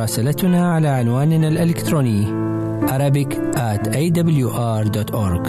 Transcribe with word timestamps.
مراسلتنا 0.00 0.72
على 0.74 0.88
عنواننا 0.88 1.48
الإلكتروني 1.48 2.26
Arabic 2.88 3.34
at 3.56 3.86
awr.org 3.86 5.48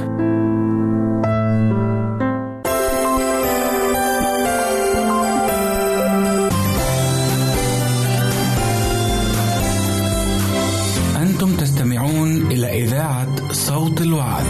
أنتم 11.18 11.56
تستمعون 11.58 12.52
إلى 12.52 12.84
إذاعة 12.84 13.52
صوت 13.52 14.02
الوعد. 14.02 14.46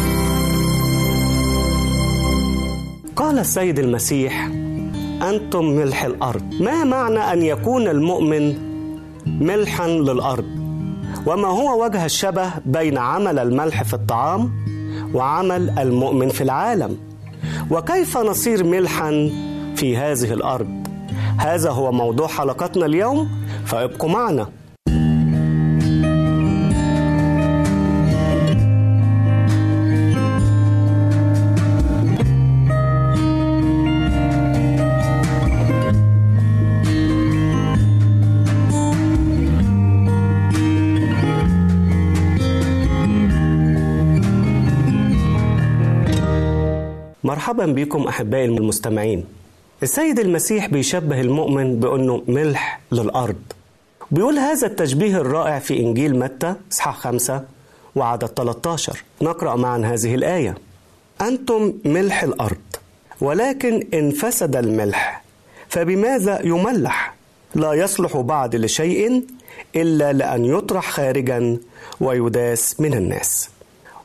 قال 3.15 3.39
السيد 3.39 3.79
المسيح 3.79 4.49
أنتم 5.29 5.65
ملح 5.65 6.03
الأرض 6.03 6.43
ما 6.61 6.83
معنى 6.83 7.33
أن 7.33 7.41
يكون 7.41 7.87
المؤمن 7.87 8.70
ملحا 9.41 9.87
للأرض. 9.87 10.45
وما 11.25 11.47
هو 11.47 11.83
وجه 11.85 12.05
الشبه 12.05 12.51
بين 12.65 12.97
عمل 12.97 13.39
الملح 13.39 13.83
في 13.83 13.93
الطعام 13.93 14.51
وعمل 15.13 15.79
المؤمن 15.79 16.29
في 16.29 16.41
العالم؟ 16.43 16.97
وكيف 17.71 18.17
نصير 18.17 18.63
ملحا 18.63 19.29
في 19.75 19.97
هذه 19.97 20.33
الأرض؟ 20.33 20.87
هذا 21.37 21.71
هو 21.71 21.91
موضوع 21.91 22.27
حلقتنا 22.27 22.85
اليوم 22.85 23.29
فابقوا 23.65 24.09
معنا. 24.09 24.47
مرحبا 47.31 47.65
بكم 47.65 48.07
أحبائي 48.07 48.45
المستمعين. 48.45 49.25
السيد 49.83 50.19
المسيح 50.19 50.67
بيشبه 50.67 51.21
المؤمن 51.21 51.79
بأنه 51.79 52.23
ملح 52.27 52.79
للأرض. 52.91 53.41
بيقول 54.11 54.37
هذا 54.37 54.67
التشبيه 54.67 55.17
الرائع 55.17 55.59
في 55.59 55.79
إنجيل 55.79 56.19
متى 56.19 56.55
إصحاح 56.71 56.97
خمسة 56.97 57.43
وعدد 57.95 58.25
13 58.25 59.03
نقرأ 59.21 59.55
معا 59.55 59.77
هذه 59.77 60.15
الآية. 60.15 60.57
أنتم 61.21 61.73
ملح 61.85 62.23
الأرض 62.23 62.57
ولكن 63.21 63.87
إن 63.93 64.11
فسد 64.11 64.55
الملح 64.55 65.23
فبماذا 65.69 66.41
يملح؟ 66.45 67.15
لا 67.55 67.73
يصلح 67.73 68.17
بعد 68.17 68.55
لشيء 68.55 69.23
إلا 69.75 70.13
لأن 70.13 70.45
يطرح 70.45 70.89
خارجا 70.89 71.57
ويداس 72.01 72.81
من 72.81 72.93
الناس. 72.93 73.49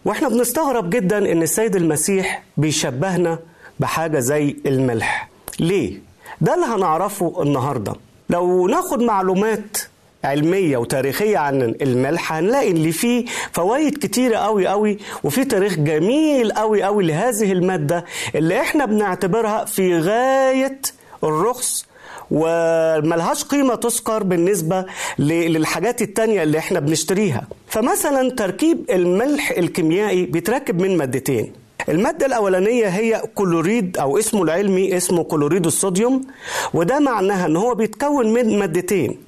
وإحنا 0.06 0.28
بنستغرب 0.28 0.90
جدا 0.90 1.18
إن 1.32 1.42
السيد 1.42 1.76
المسيح 1.76 2.42
بيشبهنا 2.56 3.38
بحاجة 3.80 4.18
زي 4.18 4.56
الملح. 4.66 5.28
ليه؟ 5.60 5.98
ده 6.40 6.54
اللي 6.54 6.66
هنعرفه 6.66 7.42
النهارده. 7.42 7.92
لو 8.30 8.66
ناخد 8.68 9.02
معلومات 9.02 9.76
علمية 10.24 10.76
وتاريخية 10.76 11.38
عن 11.38 11.62
الملح 11.82 12.32
هنلاقي 12.32 12.70
اللي 12.70 12.92
فيه 12.92 13.24
فوائد 13.52 13.98
كتيرة 13.98 14.36
قوي 14.36 14.66
قوي 14.66 14.98
وفي 15.24 15.44
تاريخ 15.44 15.74
جميل 15.74 16.52
قوي 16.52 16.82
قوي 16.82 17.06
لهذه 17.06 17.52
المادة 17.52 18.04
اللي 18.34 18.60
إحنا 18.60 18.84
بنعتبرها 18.84 19.64
في 19.64 19.98
غاية 19.98 20.80
الرخص 21.24 21.86
وملهاش 22.30 23.44
قيمة 23.44 23.74
تذكر 23.74 24.22
بالنسبة 24.22 24.84
للحاجات 25.18 26.02
التانية 26.02 26.42
اللي 26.42 26.58
إحنا 26.58 26.80
بنشتريها. 26.80 27.46
فمثلا 27.68 28.30
تركيب 28.30 28.90
الملح 28.90 29.50
الكيميائي 29.50 30.26
بيتركب 30.26 30.80
من 30.82 30.96
مادتين. 30.96 31.52
المادة 31.88 32.26
الأولانية 32.26 32.86
هي 32.86 33.22
كلوريد 33.34 33.98
أو 33.98 34.18
اسمه 34.18 34.42
العلمي 34.42 34.96
اسمه 34.96 35.24
كلوريد 35.24 35.66
الصوديوم 35.66 36.26
وده 36.74 36.98
معناها 36.98 37.46
أن 37.46 37.56
هو 37.56 37.74
بيتكون 37.74 38.32
من 38.32 38.58
مادتين. 38.58 39.18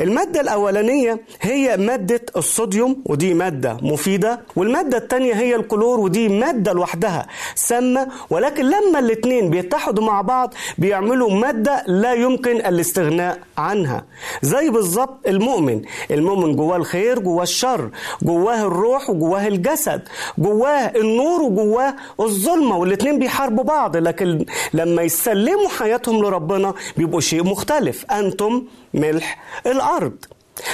المادة 0.00 0.40
الأولانية 0.40 1.20
هي 1.40 1.76
مادة 1.76 2.20
الصوديوم 2.36 3.02
ودي 3.06 3.34
مادة 3.34 3.76
مفيدة. 3.82 4.40
والمادة 4.56 4.96
الثانية 4.96 5.34
هي 5.34 5.56
الكلور 5.56 6.00
ودي 6.00 6.28
مادة 6.28 6.72
لوحدها 6.72 7.26
سامة. 7.54 8.08
ولكن 8.30 8.64
لما 8.64 8.98
الاثنين 8.98 9.50
بيتحدوا 9.50 10.04
مع 10.04 10.20
بعض 10.20 10.54
بيعملوا 10.78 11.30
مادة 11.30 11.84
لا 11.86 12.12
يمكن 12.12 12.56
الاستغناء 12.56 13.38
عنها. 13.58 14.04
زي 14.42 14.70
بالظبط 14.70 15.18
المؤمن. 15.28 15.82
المؤمن 16.10 16.56
جواه 16.56 16.76
الخير 16.76 17.18
جواه 17.18 17.42
الشر 17.42 17.90
جواه 18.22 18.62
الروح 18.66 19.10
وجواه 19.10 19.46
الجسد 19.48 20.02
جواه 20.38 20.92
النور 20.96 21.42
وجواه 21.42 21.94
الظلمة. 22.20 22.76
والاثنين 22.76 23.18
بيحاربوا 23.18 23.64
بعض 23.64 23.96
لكن 23.96 24.44
لما 24.74 25.02
يسلموا 25.02 25.68
حياتهم 25.68 26.22
لربنا 26.24 26.74
بيبقوا 26.96 27.20
شيء 27.20 27.44
مختلف. 27.44 28.04
أنتم 28.10 28.64
ملح 28.94 29.38
الأرض. 29.66 30.12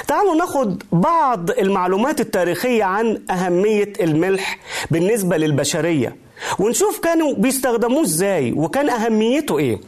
تعالوا 0.09 0.35
ناخد 0.35 0.83
بعض 0.93 1.51
المعلومات 1.51 2.21
التاريخية 2.21 2.85
عن 2.85 3.23
أهمية 3.31 3.93
الملح 4.01 4.59
بالنسبة 4.91 5.37
للبشرية 5.37 6.17
ونشوف 6.59 6.99
كانوا 6.99 7.35
بيستخدموه 7.35 8.03
إزاي 8.03 8.53
وكان 8.53 8.91
أهميته 8.91 9.59
إيه. 9.59 9.81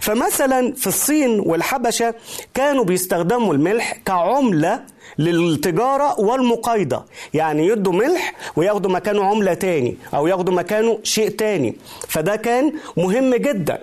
فمثلا 0.00 0.72
في 0.72 0.86
الصين 0.86 1.40
والحبشة 1.40 2.14
كانوا 2.54 2.84
بيستخدموا 2.84 3.54
الملح 3.54 3.92
كعملة 4.06 4.82
للتجارة 5.18 6.20
والمقايضة. 6.20 7.02
يعني 7.34 7.66
يدوا 7.66 7.92
ملح 7.92 8.34
وياخدوا 8.56 8.90
مكانه 8.90 9.24
عملة 9.24 9.54
تاني 9.54 9.96
أو 10.14 10.26
ياخدوا 10.26 10.54
مكانه 10.54 10.98
شيء 11.02 11.28
تاني. 11.28 11.76
فده 12.08 12.36
كان 12.36 12.72
مهم 12.96 13.34
جدا. 13.34 13.78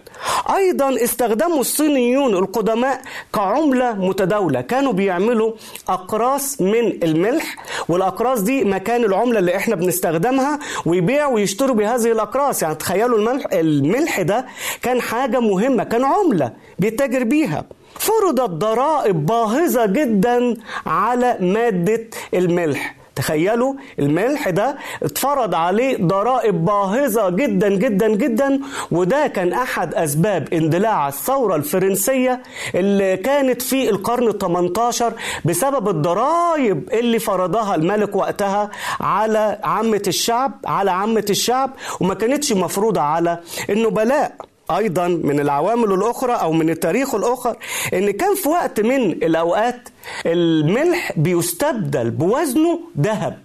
أيضا 0.55 1.03
استخدموا 1.03 1.59
الصينيون 1.59 2.33
القدماء 2.35 3.01
كعملة 3.33 3.93
متداولة. 3.93 4.61
كانوا 4.61 4.91
بيعملوا 4.93 5.53
أقراص 5.89 6.61
من 6.61 7.03
الملح 7.03 7.55
والأقراص 7.89 8.39
دي 8.41 8.63
مكان 8.63 9.03
العملة 9.03 9.39
اللي 9.39 9.55
إحنا 9.55 9.75
بنستخدمها 9.75 10.59
ويبيعوا 10.85 11.33
ويشتروا 11.33 11.75
بهذه 11.75 12.11
الأقراص. 12.11 12.61
يعني 12.63 12.75
تخيلوا 12.75 13.17
الملح 13.17 13.45
الملح 13.53 14.21
ده 14.21 14.45
كان 14.81 15.01
حاجة 15.01 15.39
مهمة 15.39 15.83
كان 15.83 16.03
عملة 16.05 16.51
بيتاجر 16.79 17.23
بيها. 17.23 17.66
فرضت 17.99 18.49
ضرائب 18.49 19.26
باهظة 19.26 19.85
جدا 19.85 20.53
على 20.85 21.38
مادة 21.40 22.08
الملح. 22.34 22.96
تخيلوا 23.16 23.73
الملح 23.99 24.49
ده 24.49 24.76
اتفرض 25.03 25.55
عليه 25.55 25.97
ضرائب 26.02 26.66
باهظة 26.66 27.29
جدا 27.29 27.70
جدا 27.70 28.08
جدا 28.08 28.59
وده 28.91 29.28
كان 29.28 29.53
أحد 29.53 29.93
أسباب 29.96 30.53
اندلاع 30.53 31.08
الثورة 31.08 31.55
الفرنسية 31.55 32.43
اللي 32.76 33.17
كانت 33.17 33.61
في 33.61 33.90
القرن 33.90 34.28
ال 34.28 34.37
18 34.37 35.14
بسبب 35.46 35.90
الضرائب 35.90 36.90
اللي 36.94 37.20
فرضها 37.20 37.76
الملك 37.76 38.16
وقتها 38.16 38.70
على 38.99 39.59
عامة 39.64 40.03
الشعب 40.08 40.52
على 40.66 40.91
عامة 40.91 41.26
الشعب 41.29 41.70
وما 41.99 42.14
كانتش 42.14 42.53
مفروضة 42.53 43.02
على 43.02 43.40
النبلاء. 43.70 44.35
أيضا 44.78 45.08
من 45.08 45.40
العوامل 45.40 45.94
الأخرى 45.94 46.34
أو 46.34 46.52
من 46.52 46.70
التاريخ 46.70 47.16
الأخر 47.16 47.56
إن 47.94 48.12
كان 48.12 48.35
في 48.35 48.50
وقت 48.50 48.79
من 48.79 49.12
الأوقات 49.12 49.90
الملح 50.26 51.12
بيستبدل 51.18 52.12
بوزنه 52.12 52.79
ذهب. 53.02 53.38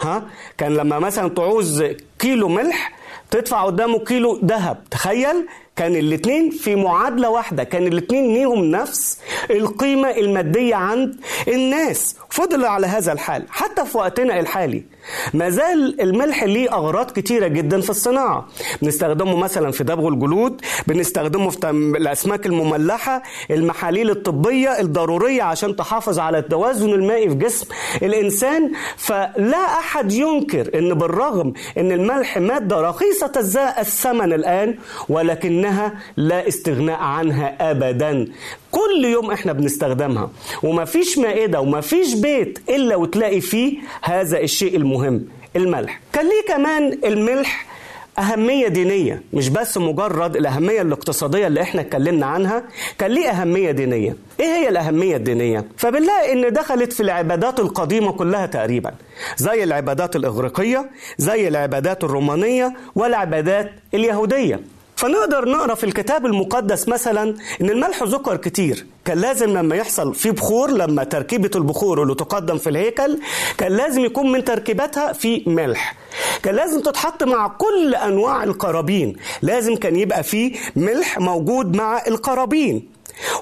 ها؟ 0.00 0.22
كان 0.58 0.74
لما 0.76 0.98
مثلا 0.98 1.28
تعوز 1.28 1.84
كيلو 2.18 2.48
ملح 2.48 2.92
تدفع 3.30 3.64
قدامه 3.64 3.98
كيلو 3.98 4.40
ذهب 4.44 4.78
تخيل؟ 4.90 5.46
كان 5.76 5.96
الاتنين 5.96 6.50
في 6.50 6.74
معادلة 6.76 7.30
واحدة 7.30 7.64
كان 7.64 7.86
الاتنين 7.86 8.34
ليهم 8.34 8.64
نفس 8.64 9.18
القيمة 9.50 10.10
المادية 10.10 10.74
عند 10.74 11.16
الناس. 11.48 12.16
فضل 12.30 12.64
على 12.64 12.86
هذا 12.86 13.12
الحال. 13.12 13.42
حتى 13.50 13.84
في 13.84 13.98
وقتنا 13.98 14.40
الحالي 14.40 14.84
ما 15.34 15.50
زال 15.50 16.00
الملح 16.00 16.44
ليه 16.44 16.72
أغراض 16.72 17.10
كتيرة 17.10 17.46
جدا 17.46 17.80
في 17.80 17.90
الصناعة. 17.90 18.46
بنستخدمه 18.82 19.36
مثلا 19.36 19.70
في 19.70 19.84
دبغ 19.84 20.08
الجلود 20.08 20.60
بنستخدمه 20.86 21.50
في 21.50 21.70
الأسماك 21.70 22.46
المملحة 22.46 23.22
المحاليل 23.50 24.10
الطبية 24.10 24.80
الضرورية 24.80 25.42
عشان 25.42 25.76
تحافظ 25.76 26.18
على 26.18 26.38
التوازن 26.38 26.90
المائي 26.90 27.28
في 27.28 27.34
جسم 27.34 27.66
الإنسان. 28.02 28.72
فلا 28.96 29.64
أحد 29.78 30.12
ينكر 30.12 30.78
أن 30.78 30.94
بالرغم 30.94 31.52
أن 31.78 31.92
الملح 31.92 32.38
مادة 32.38 32.80
رخيصة 32.80 33.32
الثمن 33.78 34.32
الآن 34.32 34.78
ولكنها 35.66 35.92
لا 36.16 36.48
استغناء 36.48 36.98
عنها 36.98 37.70
أبدا. 37.70 38.26
كل 38.70 39.04
يوم 39.04 39.30
إحنا 39.30 39.52
بنستخدمها. 39.52 40.30
ومفيش 40.62 41.18
مائدة 41.18 41.60
ومفيش 41.60 42.14
بيت 42.14 42.58
إلا 42.68 42.96
وتلاقي 42.96 43.40
فيه 43.40 43.78
هذا 44.02 44.40
الشيء 44.40 44.76
المهم 44.76 45.24
الملح. 45.56 46.00
كان 46.12 46.24
ليه 46.24 46.54
كمان 46.54 46.98
الملح 47.04 47.66
أهمية 48.18 48.68
دينية 48.68 49.22
مش 49.32 49.48
بس 49.48 49.78
مجرد 49.78 50.36
الأهمية 50.36 50.82
الاقتصادية 50.82 51.46
اللي 51.46 51.62
إحنا 51.62 51.80
اتكلمنا 51.80 52.26
عنها 52.26 52.62
كان 52.98 53.10
ليه 53.10 53.28
أهمية 53.30 53.70
دينية. 53.70 54.16
إيه 54.40 54.46
هي 54.46 54.68
الأهمية 54.68 55.16
الدينية؟ 55.16 55.64
فبنلاقي 55.76 56.32
إن 56.32 56.52
دخلت 56.52 56.92
في 56.92 57.00
العبادات 57.02 57.60
القديمة 57.60 58.12
كلها 58.12 58.46
تقريبا 58.46 58.94
زي 59.36 59.64
العبادات 59.64 60.16
الإغريقية 60.16 60.90
زي 61.18 61.48
العبادات 61.48 62.04
الرومانية 62.04 62.72
والعبادات 62.94 63.70
اليهودية. 63.94 64.60
فنقدر 64.96 65.48
نقرأ 65.48 65.74
في 65.74 65.84
الكتاب 65.84 66.26
المقدس 66.26 66.88
مثلا 66.88 67.34
إن 67.60 67.70
الملح 67.70 68.02
ذكر 68.02 68.36
كتير. 68.36 68.86
كان 69.04 69.18
لازم 69.18 69.50
لما 69.58 69.76
يحصل 69.76 70.14
في 70.14 70.30
بخور 70.30 70.70
لما 70.70 71.04
تركيبة 71.04 71.50
البخور 71.56 72.02
اللي 72.02 72.14
تقدم 72.14 72.58
في 72.58 72.70
الهيكل 72.70 73.18
كان 73.58 73.72
لازم 73.72 74.04
يكون 74.04 74.32
من 74.32 74.44
تركيباتها 74.44 75.12
في 75.12 75.42
ملح. 75.46 75.94
كان 76.42 76.54
لازم 76.54 76.80
تتحط 76.80 77.22
مع 77.22 77.48
كل 77.48 77.94
أنواع 77.94 78.44
القرابين. 78.44 79.16
لازم 79.42 79.76
كان 79.76 79.96
يبقى 79.96 80.22
فيه 80.22 80.52
ملح 80.76 81.18
موجود 81.18 81.76
مع 81.76 82.02
القرابين. 82.06 82.88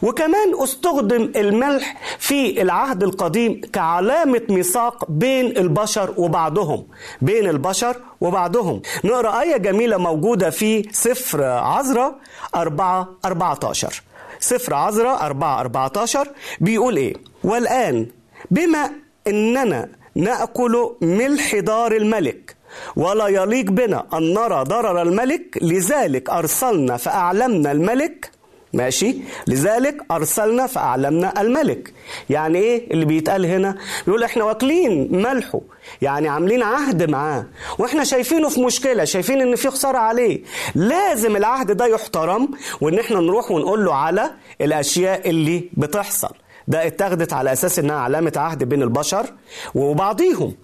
وكمان 0.03 0.63
استخدم 0.63 1.33
الملح 1.37 1.97
في 2.19 2.63
العهد 2.63 3.03
القديم 3.03 3.61
كعلامة 3.73 4.41
ميثاق 4.49 5.11
بين 5.11 5.57
البشر 5.57 6.15
وبعضهم 6.17 6.87
بين 7.23 7.49
البشر 7.49 7.97
وبعضهم. 8.21 8.83
نقرأ 9.05 9.41
آية 9.41 9.57
جميلة 9.57 9.97
موجودة 9.97 10.51
في 10.51 10.89
سفر 10.93 11.45
عزرة 11.45 12.17
4 12.55 13.09
14 13.25 14.03
سفر 14.41 14.75
عزرة 14.75 15.09
4 15.27 15.61
14 15.61 16.29
بيقول 16.61 16.97
إيه؟ 16.97 17.15
والآن 17.45 18.07
بما 18.51 18.91
إننا 19.27 19.89
نأكل 20.15 20.91
ملح 21.01 21.55
دار 21.59 21.93
الملك 21.93 22.57
ولا 22.97 23.27
يليق 23.29 23.65
بنا 23.65 24.07
أن 24.15 24.35
نرى 24.35 24.65
ضرر 24.65 25.03
الملك 25.03 25.59
لذلك 25.63 26.31
أرسلنا 26.31 26.97
فأعلمنا 26.97 27.73
الملك 27.73 28.31
ماشي؟ 28.75 29.17
لذلك 29.47 29.97
أرسلنا 30.11 30.67
فأعلمنا 30.67 31.41
الملك. 31.41 31.93
يعني 32.31 32.59
إيه 32.59 32.91
اللي 32.91 33.05
بيتقال 33.05 33.47
هنا؟ 33.47 33.77
بيقول 34.07 34.23
إحنا 34.25 34.45
واكلين 34.45 35.09
ملحه 35.23 35.61
يعني 36.03 36.29
عاملين 36.29 36.63
عهد 36.63 37.11
معاه 37.11 37.47
وإحنا 37.79 38.05
شايفينه 38.05 38.49
في 38.49 38.61
مشكلة 38.61 39.05
شايفين 39.05 39.41
إن 39.41 39.57
في 39.57 39.71
خسارة 39.71 39.99
عليه. 39.99 40.41
لازم 40.75 41.37
العهد 41.37 41.73
ده 41.73 41.87
يحترم 41.87 42.49
وإن 42.81 42.99
إحنا 42.99 43.21
نروح 43.21 43.51
ونقول 43.51 43.85
له 43.85 43.95
على 43.95 44.31
الأشياء 44.61 45.31
اللي 45.31 45.69
بتحصل. 45.73 46.31
ده 46.69 46.87
اتخذت 46.87 47.33
على 47.33 47.53
أساس 47.53 47.79
إنها 47.79 47.97
علامة 47.97 48.33
عهد 48.37 48.65
بين 48.65 48.83
البشر 48.83 49.27
وبعضيهم. 49.75 50.55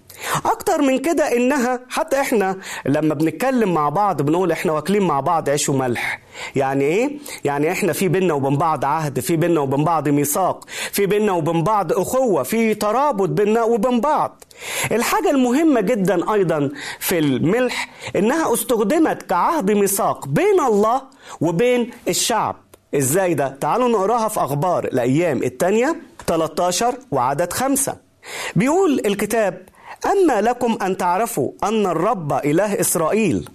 أكتر 0.44 0.82
من 0.82 0.98
كده 0.98 1.36
إنها 1.36 1.80
حتى 1.88 2.20
إحنا 2.20 2.56
لما 2.86 3.14
بنتكلم 3.14 3.74
مع 3.74 3.88
بعض 3.88 4.22
بنقول 4.22 4.52
إحنا 4.52 4.72
واكلين 4.72 5.02
مع 5.02 5.20
بعض 5.20 5.48
عيش 5.50 5.68
وملح. 5.68 6.20
يعني 6.56 6.84
إيه؟ 6.84 7.18
يعني 7.44 7.72
إحنا 7.72 7.92
في 7.92 8.08
بينا 8.08 8.34
وبين 8.34 8.56
بعض 8.56 8.84
عهد 8.84 9.20
في 9.20 9.36
بينا 9.36 9.60
وبين 9.60 9.84
بعض 9.84 10.08
ميثاق 10.08 10.64
في 10.92 11.06
بينا 11.06 11.32
وبين 11.32 11.62
بعض 11.62 11.92
أخوة 11.92 12.42
في 12.42 12.74
ترابط 12.74 13.28
بينا 13.28 13.62
وبين 13.62 14.00
بعض. 14.00 14.44
الحاجة 14.92 15.30
المهمة 15.30 15.80
جدا 15.80 16.32
أيضا 16.34 16.70
في 17.00 17.18
الملح 17.18 17.88
إنها 18.16 18.54
استخدمت 18.54 19.22
كعهد 19.22 19.70
ميثاق 19.70 20.26
بين 20.28 20.60
الله 20.60 21.02
وبين 21.40 21.90
الشعب. 22.08 22.56
إزاي 22.94 23.34
ده؟ 23.34 23.48
تعالوا 23.60 23.88
نقراها 23.88 24.28
في 24.28 24.40
أخبار 24.40 24.84
الأيام 24.84 25.42
الثانية 25.42 25.96
13 26.26 26.94
وعدد 27.10 27.52
خمسة. 27.52 27.96
بيقول 28.56 29.00
الكتاب 29.06 29.62
أما 30.06 30.40
لكم 30.40 30.78
أن 30.82 30.96
تعرفوا 30.96 31.52
أن 31.64 31.86
الرب 31.86 32.32
إله 32.32 32.80
إسرائيل 32.80 33.48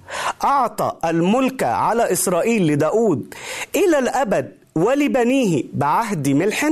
أعطى 0.44 0.92
الملك 1.06 1.64
على 1.64 2.12
إسرائيل 2.12 2.68
لداود 2.68 3.34
إلى 3.76 4.00
الأبد 4.00 4.52
ولبنيه 4.76 5.64
بعهد 5.74 6.30
ملح. 6.30 6.70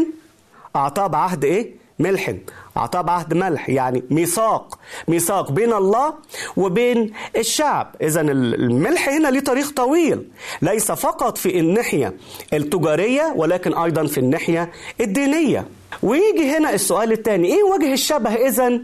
أعطاه 0.76 1.08
بعهد 1.08 1.44
إيه؟ 1.44 1.72
ملح. 2.00 2.34
أعطاه 2.78 3.02
بعهد 3.02 3.34
ملح 3.34 3.70
يعني 3.70 4.04
ميثاق. 4.10 4.80
ميثاق 5.08 5.52
بين 5.52 5.74
الله 5.74 6.14
وبين 6.58 7.14
الشعب. 7.38 7.96
إذا 8.02 8.22
الملح 8.22 9.10
هنا 9.10 9.28
ليه 9.28 9.40
تاريخ 9.40 9.72
طويل. 9.72 10.28
ليس 10.62 10.92
فقط 10.92 11.38
في 11.38 11.60
الناحية 11.60 12.14
التجارية 12.54 13.34
ولكن 13.36 13.74
أيضا 13.78 14.08
في 14.08 14.18
الناحية 14.18 14.72
الدينية. 15.02 15.66
ويجي 16.04 16.58
هنا 16.58 16.74
السؤال 16.74 17.12
الثاني 17.12 17.48
إيه 17.48 17.64
وجه 17.64 17.94
الشبه 17.94 18.34
إذا 18.34 18.80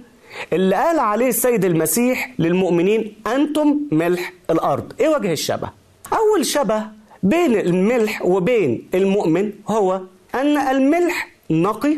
اللي 0.54 0.76
قال 0.76 1.00
عليه 1.00 1.28
السيد 1.30 1.66
المسيح 1.66 2.32
للمؤمنين 2.40 3.14
أنتم 3.28 3.80
ملح 3.92 4.34
الأرض 4.50 4.94
إيه 5.00 5.08
وجه 5.10 5.32
الشبه؟ 5.32 5.70
أول 6.14 6.46
شبه 6.46 6.84
بين 7.24 7.56
الملح 7.60 8.22
وبين 8.26 8.90
المؤمن 8.94 9.52
هو 9.68 10.02
أن 10.36 10.58
الملح 10.58 11.28
نقي 11.50 11.98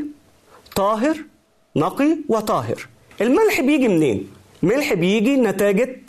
طاهر 0.76 1.18
نقي 1.76 2.18
وطاهر 2.30 2.88
الملح 3.22 3.62
بيجي 3.62 3.88
منين؟ 3.88 4.28
ملح 4.64 4.94
بيجي 4.94 5.36
نتاجة 5.38 6.00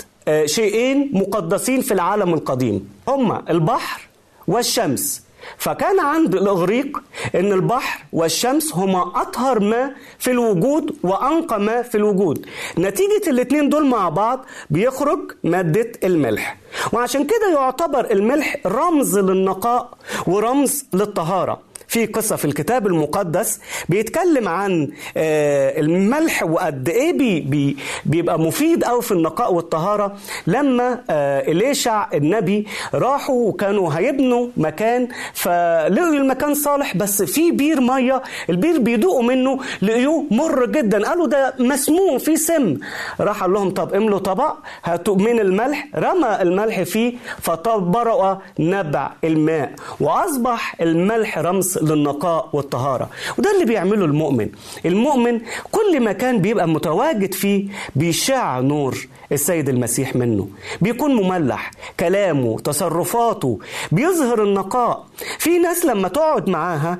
شيئين 0.45 1.11
مقدسين 1.13 1.81
في 1.81 1.95
العالم 1.95 2.35
القديم 2.35 2.89
هما 3.09 3.43
البحر 3.51 4.01
والشمس 4.49 5.23
فكان 5.59 6.00
عند 6.00 6.35
الإغريق 6.35 7.03
أن 7.34 7.53
البحر 7.53 8.05
والشمس 8.13 8.75
هما 8.75 9.03
أطهر 9.22 9.61
ما 9.61 9.94
في 10.19 10.31
الوجود 10.31 10.96
وأنقى 11.03 11.61
ما 11.61 11.82
في 11.82 11.94
الوجود. 11.94 12.46
نتيجة 12.79 13.22
الاتنين 13.31 13.69
دول 13.69 13.87
مع 13.87 14.08
بعض 14.08 14.44
بيخرج 14.70 15.32
مادة 15.44 15.93
الملح. 16.05 16.56
وعشان 16.93 17.25
كده 17.25 17.53
يعتبر 17.53 18.11
الملح 18.11 18.56
رمز 18.67 19.19
للنقاء 19.19 19.91
ورمز 20.27 20.84
للطهارة. 20.93 21.61
في 21.93 22.06
قصة 22.06 22.37
في 22.37 22.44
الكتاب 22.44 22.87
المقدس 22.87 23.61
بيتكلم 23.89 24.49
عن 24.49 24.89
الملح 25.17 26.43
وقد 26.43 26.89
إيه 26.89 27.13
بي 27.13 27.41
بي 27.41 27.77
بيبقى 28.06 28.39
مفيد 28.39 28.84
قوي 28.84 29.03
في 29.03 29.13
النقاء 29.13 29.55
والطهارة. 29.55 30.17
لما 30.46 31.01
إليشع 31.49 32.06
النبي 32.15 32.67
راحوا 32.94 33.49
وكانوا 33.49 33.93
هيبنوا 33.94 34.49
مكان 34.56 35.08
فلقوا 35.34 36.15
المكان 36.15 36.55
صالح 36.55 36.96
بس 36.96 37.22
في 37.22 37.51
بير 37.51 37.81
مية 37.81 38.22
البير 38.51 38.79
بيدوقوا 38.81 39.22
منه 39.22 39.58
لقيوه 39.82 40.25
مر 40.31 40.67
جدا. 40.67 41.08
قالوا 41.08 41.27
ده 41.27 41.55
مسموم 41.58 42.19
فيه 42.19 42.34
سم. 42.37 42.77
راح 43.20 43.41
قال 43.43 43.53
لهم 43.53 43.70
طب 43.70 43.94
املوا 43.94 44.19
طبق 44.19 44.55
هاتوا 44.84 45.17
من 45.17 45.41
الملح. 45.41 45.89
رمى 45.96 46.39
الملح 46.43 46.82
فيه 46.82 47.13
فطبرق 47.41 48.39
نبع 48.58 49.11
الماء. 49.25 49.72
وأصبح 50.01 50.77
الملح 50.81 51.39
رمز 51.39 51.81
للنقاء 51.82 52.48
والطهارة. 52.53 53.10
وده 53.39 53.53
اللي 53.55 53.65
بيعمله 53.65 54.05
المؤمن. 54.05 54.48
المؤمن 54.86 55.41
كل 55.72 56.01
مكان 56.05 56.39
بيبقى 56.39 56.69
متواجد 56.69 57.34
فيه 57.34 57.69
بيشع 57.96 58.60
نور 58.60 59.06
السيد 59.32 59.69
المسيح 59.69 60.17
منه. 60.17 60.48
بيكون 60.81 61.15
مملح 61.15 61.70
كلامه 62.01 62.58
تصرفاته 62.58 63.58
بيظهر 63.93 64.43
النقاء. 64.43 65.05
في 65.39 65.58
ناس 65.58 65.84
لما 65.84 66.08
تقعد 66.08 66.48
معاها 66.48 66.98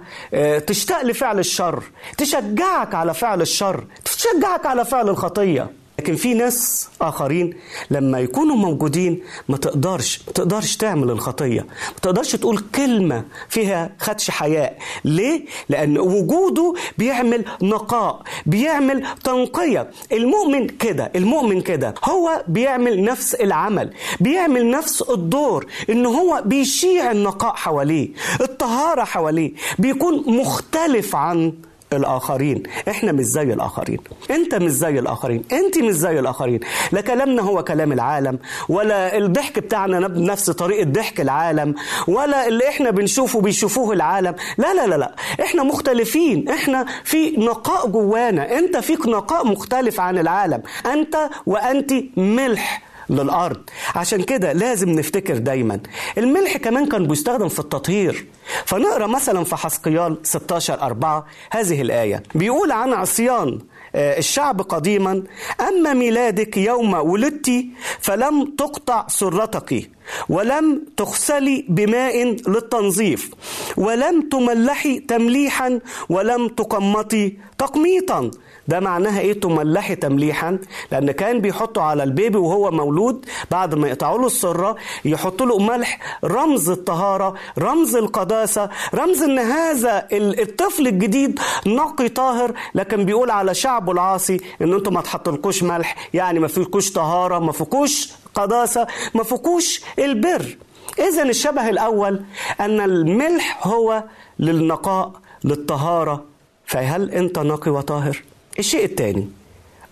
تشتاق 0.66 1.02
لفعل 1.04 1.38
الشر 1.38 1.82
تشجعك 2.18 2.94
على 2.94 3.14
فعل 3.14 3.42
الشر 3.42 3.84
تشجعك 4.04 4.66
على 4.66 4.84
فعل 4.84 5.08
الخطية. 5.08 5.81
لكن 6.02 6.16
في 6.16 6.35
ناس 6.35 6.88
آخرين 7.00 7.54
لما 7.90 8.21
يكونوا 8.21 8.56
موجودين 8.56 9.21
ما 9.49 9.56
تقدرش 9.56 10.21
ما 10.26 10.32
تقدرش 10.32 10.76
تعمل 10.76 11.11
الخطية. 11.11 11.61
ما 11.61 11.99
تقدرش 12.02 12.37
تقول 12.37 12.59
كلمة 12.75 13.25
فيها 13.49 13.90
خدش 13.99 14.30
حياء. 14.30 14.78
ليه؟ 15.04 15.44
لأن 15.68 15.99
وجوده 15.99 16.75
بيعمل 16.99 17.44
نقاء 17.62 18.23
بيعمل 18.47 19.06
تنقية. 19.25 19.90
المؤمن 20.12 20.66
كده 20.66 21.12
المؤمن 21.16 21.61
كده. 21.61 21.94
هو 22.04 22.44
بيعمل 22.49 23.04
نفس 23.04 23.35
العمل 23.35 23.92
بيعمل 24.21 24.71
نفس 24.71 25.02
الدور 25.02 25.66
إن 25.90 26.06
هو 26.06 26.42
بيشيع 26.47 27.11
النقاء 27.11 27.54
حواليه 27.54 28.09
الطهارة 28.40 29.04
حواليه 29.04 29.52
بيكون 29.78 30.25
مختلف 30.26 31.16
عن 31.16 31.52
الآخرين. 31.94 32.62
إحنا 32.88 33.12
مش 33.12 33.25
زي 33.25 33.52
الآخرين. 33.52 33.99
أنت 34.30 34.54
مش 34.54 34.70
زي 34.70 34.99
الآخرين. 34.99 35.44
أنت 35.52 35.78
مش 35.78 35.92
زي 35.94 36.18
الآخرين. 36.18 36.61
لا 36.92 37.00
كلامنا 37.00 37.42
هو 37.42 37.64
كلام 37.64 37.92
العالم 37.92 38.38
ولا 38.68 39.18
الضحك 39.18 39.58
بتاعنا 39.58 39.99
نفس 40.08 40.50
طريقة 40.50 40.84
ضحك 40.84 41.20
العالم 41.20 41.75
ولا 42.08 42.49
اللي 42.49 42.68
إحنا 42.68 42.90
بنشوفه 42.90 43.40
بيشوفوه 43.40 43.92
العالم. 43.92 44.34
لا 44.58 44.75
لا 44.75 44.87
لا 44.87 44.94
لا. 44.94 45.14
إحنا 45.42 45.62
مختلفين. 45.62 46.49
إحنا 46.49 46.87
في 47.04 47.30
نقاء 47.30 47.87
جوانا. 47.88 48.58
أنت 48.58 48.76
فيك 48.76 49.06
نقاء 49.06 49.46
مختلف 49.46 50.00
عن 50.00 50.18
العالم. 50.18 50.62
أنت 50.87 51.16
وأنت 51.46 51.92
ملح. 52.16 52.91
للأرض. 53.12 53.61
عشان 53.95 54.23
كده 54.23 54.52
لازم 54.52 54.90
نفتكر 54.90 55.38
دايما 55.38 55.81
الملح 56.19 56.57
كمان 56.57 56.87
كان 56.87 57.07
بيستخدم 57.07 57.49
في 57.49 57.59
التطهير. 57.59 58.26
فنقرأ 58.64 59.07
مثلا 59.07 59.45
في 59.45 59.57
حسقيال 59.57 60.16
16 60.23 60.83
4 60.83 61.26
هذه 61.50 61.83
الآية. 61.83 62.23
بيقول 62.35 62.73
عن 62.73 62.92
عصيان 62.92 63.59
الشعب 63.95 64.61
قديما 64.61 65.23
أما 65.61 65.92
ميلادك 65.95 66.57
يوم 66.57 66.95
ولدت 66.95 67.64
فلم 68.00 68.45
تقطع 68.59 69.07
سرتك 69.09 69.90
ولم 70.28 70.83
تغسلي 70.97 71.64
بماء 71.69 72.25
للتنظيف 72.49 73.31
ولم 73.76 74.28
تملحي 74.28 74.99
تمليحا 74.99 75.81
ولم 76.09 76.49
تقمطي 76.49 77.37
تقميطا. 77.59 78.31
ده 78.69 78.81
معناها 78.81 79.21
إيه؟ 79.21 79.40
تملحي 79.40 79.97
تمليحا. 79.97 80.59
لأن 80.92 81.11
كان 81.11 81.40
بيحطوا 81.40 81.83
على 81.83 82.02
البيبي 82.02 82.38
وهو 82.38 82.71
مولود 82.71 83.26
بعد 83.50 83.75
ما 83.75 83.88
يقطعوا 83.88 84.19
له 84.19 84.26
السرة 84.26 84.76
يحطوا 85.04 85.47
له 85.47 85.59
ملح 85.59 86.19
رمز 86.25 86.71
الطهارة 86.71 87.35
رمز 87.59 87.97
القداسة 87.97 88.69
رمز 88.95 89.23
إن 89.23 89.38
هذا 89.38 90.09
الطفل 90.12 90.87
الجديد 90.87 91.40
نقي 91.66 92.09
طاهر. 92.09 92.54
لكن 92.75 93.04
بيقول 93.04 93.31
على 93.31 93.54
شعبه 93.54 93.92
العاصي 93.92 94.40
إن 94.62 94.73
أنتم 94.73 94.95
ما 94.95 95.00
تحطلكوش 95.00 95.62
ملح. 95.62 96.09
يعني 96.14 96.38
ما 96.38 96.49
فيكوش 96.49 96.92
طهارة 96.92 97.38
ما 97.38 97.52
فيكوش 97.52 98.09
قداسة 98.35 98.87
ما 99.14 99.23
فيكوش 99.23 99.81
البر. 99.99 100.57
اذا 100.99 101.23
الشبه 101.23 101.69
الأول 101.69 102.23
أن 102.61 102.81
الملح 102.81 103.66
هو 103.66 104.04
للنقاء 104.38 105.12
للطهارة. 105.45 106.25
فهل 106.66 107.11
أنت 107.11 107.38
نقي 107.38 107.71
وطاهر؟ 107.71 108.23
الشيء 108.59 108.85
الثاني 108.85 109.28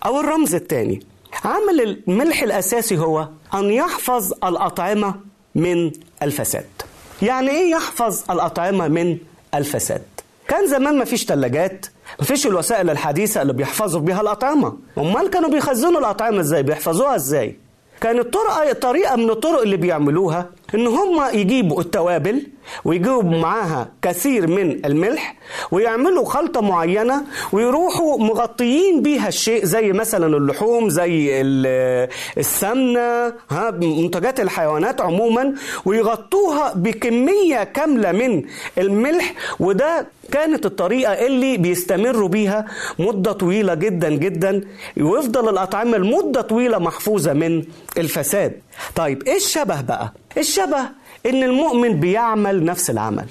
أو 0.05 0.19
الرمز 0.19 0.55
الثاني. 0.55 1.03
عمل 1.45 2.03
الملح 2.07 2.43
الأساسي 2.43 2.97
هو 2.97 3.27
أن 3.53 3.71
يحفظ 3.71 4.33
الأطعمة 4.43 5.15
من 5.55 5.91
الفساد. 6.23 6.65
يعني 7.21 7.49
إيه 7.49 7.71
يحفظ 7.71 8.31
الأطعمة 8.31 8.87
من 8.87 9.17
الفساد؟ 9.55 10.01
كان 10.47 10.67
زمان 10.67 10.97
ما 10.97 11.05
فيش 11.05 11.25
ثلاجات 11.25 11.85
ما 12.19 12.25
فيش 12.25 12.47
الوسائل 12.47 12.89
الحديثة 12.89 13.41
اللي 13.41 13.53
بيحفظوا 13.53 14.01
بيها 14.01 14.21
الأطعمة. 14.21 14.77
أمال 14.97 15.29
كانوا 15.29 15.49
بيخزنوا 15.49 15.99
الأطعمة 15.99 16.39
إزاي؟ 16.39 16.63
بيحفظوها 16.63 17.15
إزاي؟ 17.15 17.55
كانت 18.01 18.33
طرق 18.33 18.71
طريقة 18.73 19.15
من 19.15 19.29
الطرق 19.29 19.61
اللي 19.61 19.77
بيعملوها 19.77 20.49
إن 20.75 20.87
هم 20.87 21.21
يجيبوا 21.33 21.81
التوابل 21.81 22.47
ويجيبوا 22.85 23.23
معاها 23.23 23.89
كثير 24.01 24.47
من 24.47 24.85
الملح 24.85 25.35
ويعملوا 25.71 26.25
خلطة 26.25 26.61
معينة 26.61 27.23
ويروحوا 27.51 28.17
مغطيين 28.17 29.01
بيها 29.01 29.27
الشيء 29.27 29.65
زي 29.65 29.91
مثلا 29.91 30.37
اللحوم 30.37 30.89
زي 30.89 31.41
السمنة 32.37 33.33
ها 33.51 33.71
منتجات 33.71 34.39
الحيوانات 34.39 35.01
عموما 35.01 35.53
ويغطوها 35.85 36.73
بكمية 36.75 37.63
كاملة 37.63 38.11
من 38.11 38.43
الملح 38.77 39.33
وده 39.59 40.07
كانت 40.31 40.65
الطريقة 40.65 41.13
اللي 41.13 41.57
بيستمروا 41.57 42.27
بيها 42.27 42.65
مدة 42.99 43.31
طويلة 43.31 43.73
جدا 43.73 44.09
جدا 44.09 44.61
ويفضل 44.97 45.49
الأطعمة 45.49 45.97
لمدة 45.97 46.41
طويلة 46.41 46.77
محفوظة 46.79 47.33
من 47.33 47.63
الفساد. 47.97 48.53
طيب 48.95 49.23
إيه 49.23 49.35
الشبه 49.35 49.81
بقى؟ 49.81 50.13
الشبه 50.37 50.79
إن 51.25 51.43
المؤمن 51.43 51.99
بيعمل 51.99 52.65
نفس 52.65 52.89
العمل. 52.89 53.25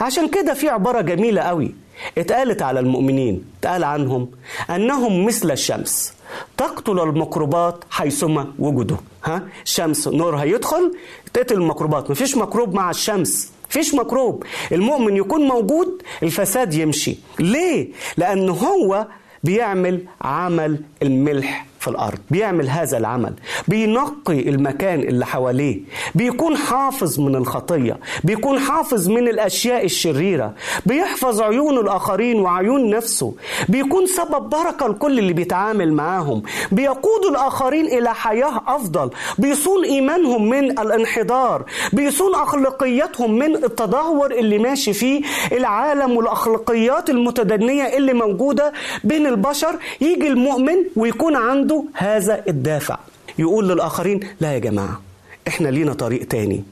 عشان 0.00 0.28
كده 0.28 0.54
في 0.54 0.68
عبارة 0.68 1.00
جميلة 1.00 1.42
قوي 1.42 1.74
اتقالت 2.18 2.62
على 2.62 2.80
المؤمنين 2.80 3.44
اتقال 3.60 3.84
عنهم 3.84 4.30
أنهم 4.70 5.24
مثل 5.24 5.50
الشمس 5.50 6.12
تقتل 6.56 7.00
الميكروبات 7.00 7.84
حيثما 7.90 8.46
وجدوا. 8.58 8.96
ها؟ 9.24 9.42
الشمس 9.64 10.08
نورها 10.08 10.44
يدخل 10.44 10.92
تقتل 11.32 11.54
الميكروبات. 11.54 12.10
مفيش 12.10 12.36
ميكروب 12.36 12.74
مع 12.74 12.90
الشمس. 12.90 13.52
فيش 13.72 13.94
ميكروب. 13.94 14.44
المؤمن 14.72 15.16
يكون 15.16 15.40
موجود 15.48 16.02
الفساد 16.22 16.74
يمشي. 16.74 17.16
ليه؟ 17.38 17.88
لأن 18.16 18.48
هو 18.48 19.06
بيعمل 19.44 20.04
عمل 20.22 20.80
الملح. 21.02 21.66
في 21.82 21.88
الأرض 21.88 22.18
بيعمل 22.30 22.68
هذا 22.68 22.98
العمل 22.98 23.32
بينقي 23.68 24.40
المكان 24.48 25.00
اللي 25.00 25.26
حواليه 25.26 25.80
بيكون 26.14 26.56
حافظ 26.56 27.20
من 27.20 27.36
الخطية 27.36 27.98
بيكون 28.24 28.58
حافظ 28.58 29.08
من 29.08 29.28
الأشياء 29.28 29.84
الشريرة 29.84 30.54
بيحفظ 30.86 31.40
عيون 31.42 31.78
الآخرين 31.78 32.40
وعيون 32.40 32.90
نفسه 32.90 33.34
بيكون 33.68 34.06
سبب 34.06 34.48
بركة 34.50 34.88
لكل 34.88 35.18
اللي 35.18 35.32
بيتعامل 35.32 35.92
معاهم 35.92 36.42
بيقود 36.72 37.24
الآخرين 37.30 37.86
إلى 37.86 38.14
حياة 38.14 38.62
أفضل 38.66 39.10
بيصون 39.38 39.84
إيمانهم 39.84 40.48
من 40.48 40.78
الانحدار 40.78 41.64
بيصون 41.92 42.34
أخلاقياتهم 42.34 43.38
من 43.38 43.54
التدهور 43.56 44.30
اللي 44.32 44.58
ماشي 44.58 44.92
فيه 44.92 45.22
العالم 45.52 46.16
والأخلاقيات 46.16 47.10
المتدنية 47.10 47.82
اللي 47.96 48.12
موجودة 48.12 48.72
بين 49.04 49.26
البشر 49.26 49.76
يجي 50.00 50.28
المؤمن 50.28 50.76
ويكون 50.96 51.36
عنده 51.36 51.71
عنده 51.72 51.84
هذا 51.94 52.44
الدافع. 52.48 52.98
يقول 53.38 53.68
للآخرين 53.68 54.20
لا 54.40 54.52
يا 54.52 54.58
جماعة 54.58 55.00
إحنا 55.48 55.68
لينا 55.68 55.92
طريق 55.92 56.26
تاني. 56.28 56.64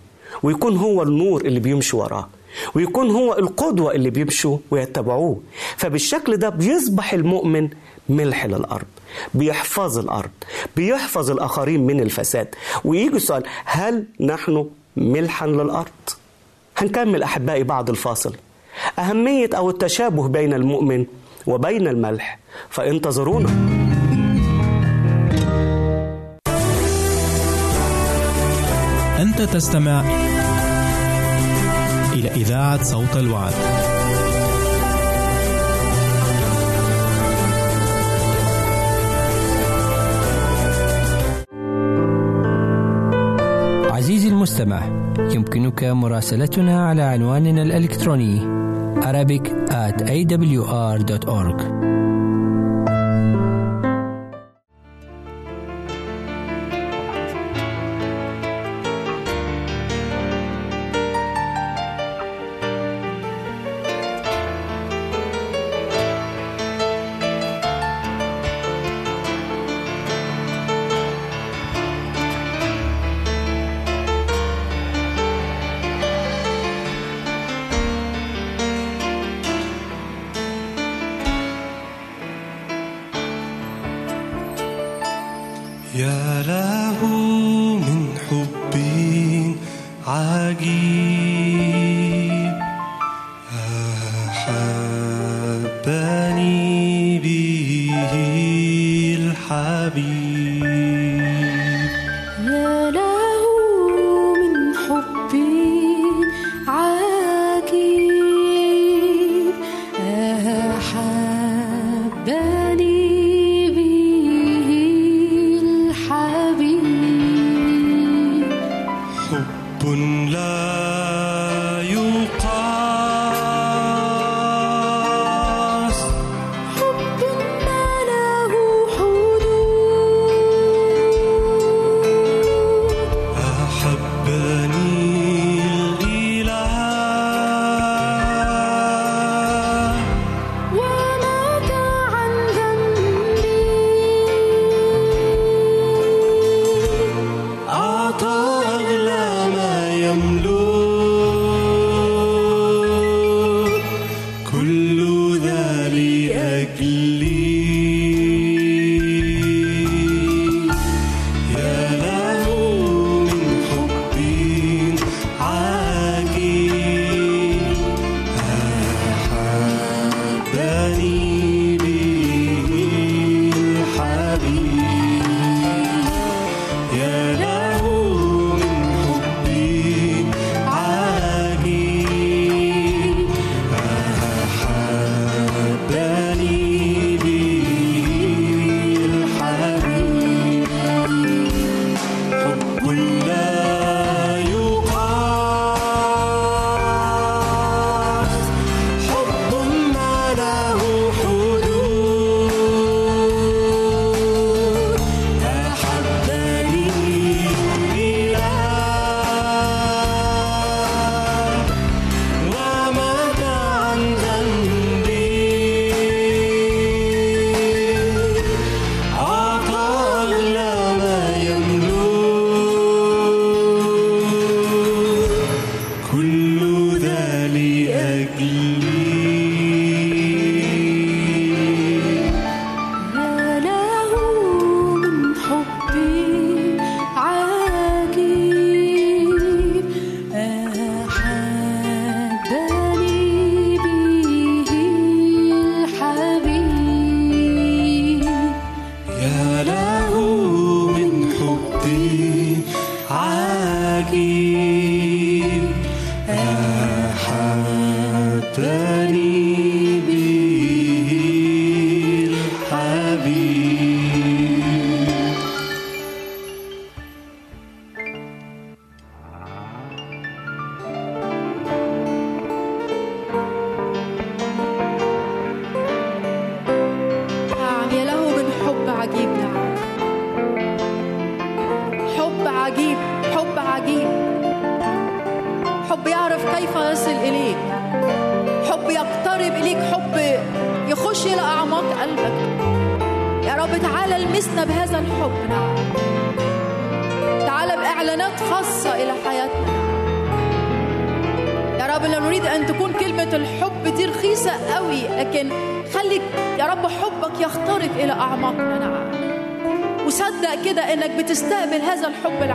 ويكون 0.42 0.76
هو 0.76 1.02
النور 1.02 1.40
اللي 1.40 1.60
بيمشي 1.60 1.96
وراه 1.96 2.28
ويكون 2.74 3.10
هو 3.10 3.38
القدوة 3.38 3.92
اللي 3.92 4.10
بيمشوا 4.10 4.58
ويتبعوه. 4.70 5.40
فبالشكل 5.76 6.36
ده 6.36 6.48
بيصبح 6.48 7.12
المؤمن 7.12 7.68
ملح 8.08 8.46
للأرض 8.46 8.86
بيحفظ 9.34 9.98
الأرض 9.98 10.30
بيحفظ 10.76 11.30
الآخرين 11.30 11.86
من 11.86 12.00
الفساد. 12.00 12.54
ويجي 12.84 13.16
السؤال 13.16 13.42
هل 13.64 14.04
نحن 14.20 14.66
ملحا 14.96 15.46
للأرض؟ 15.46 15.88
هنكمل 16.76 17.22
أحبائي 17.22 17.62
بعد 17.62 17.90
الفاصل. 17.90 18.34
أهمية 18.98 19.50
أو 19.54 19.70
التشابه 19.70 20.28
بين 20.28 20.54
المؤمن 20.54 21.06
وبين 21.46 21.88
الملح 21.88 22.38
فانتظرونا. 22.70 23.79
أنت 29.40 29.50
تستمع 29.50 30.00
إلى 32.12 32.30
إذاعة 32.30 32.82
صوت 32.82 33.16
الوعد. 33.16 33.52
عزيزي 43.90 44.28
المستمع 44.28 44.82
يمكنك 45.18 45.84
مراسلتنا 45.84 46.88
على 46.88 47.02
عنواننا 47.02 47.62
الإلكتروني 47.62 48.60
Arabic 49.00 49.48
at 49.70 50.02
awr.org 50.02 51.60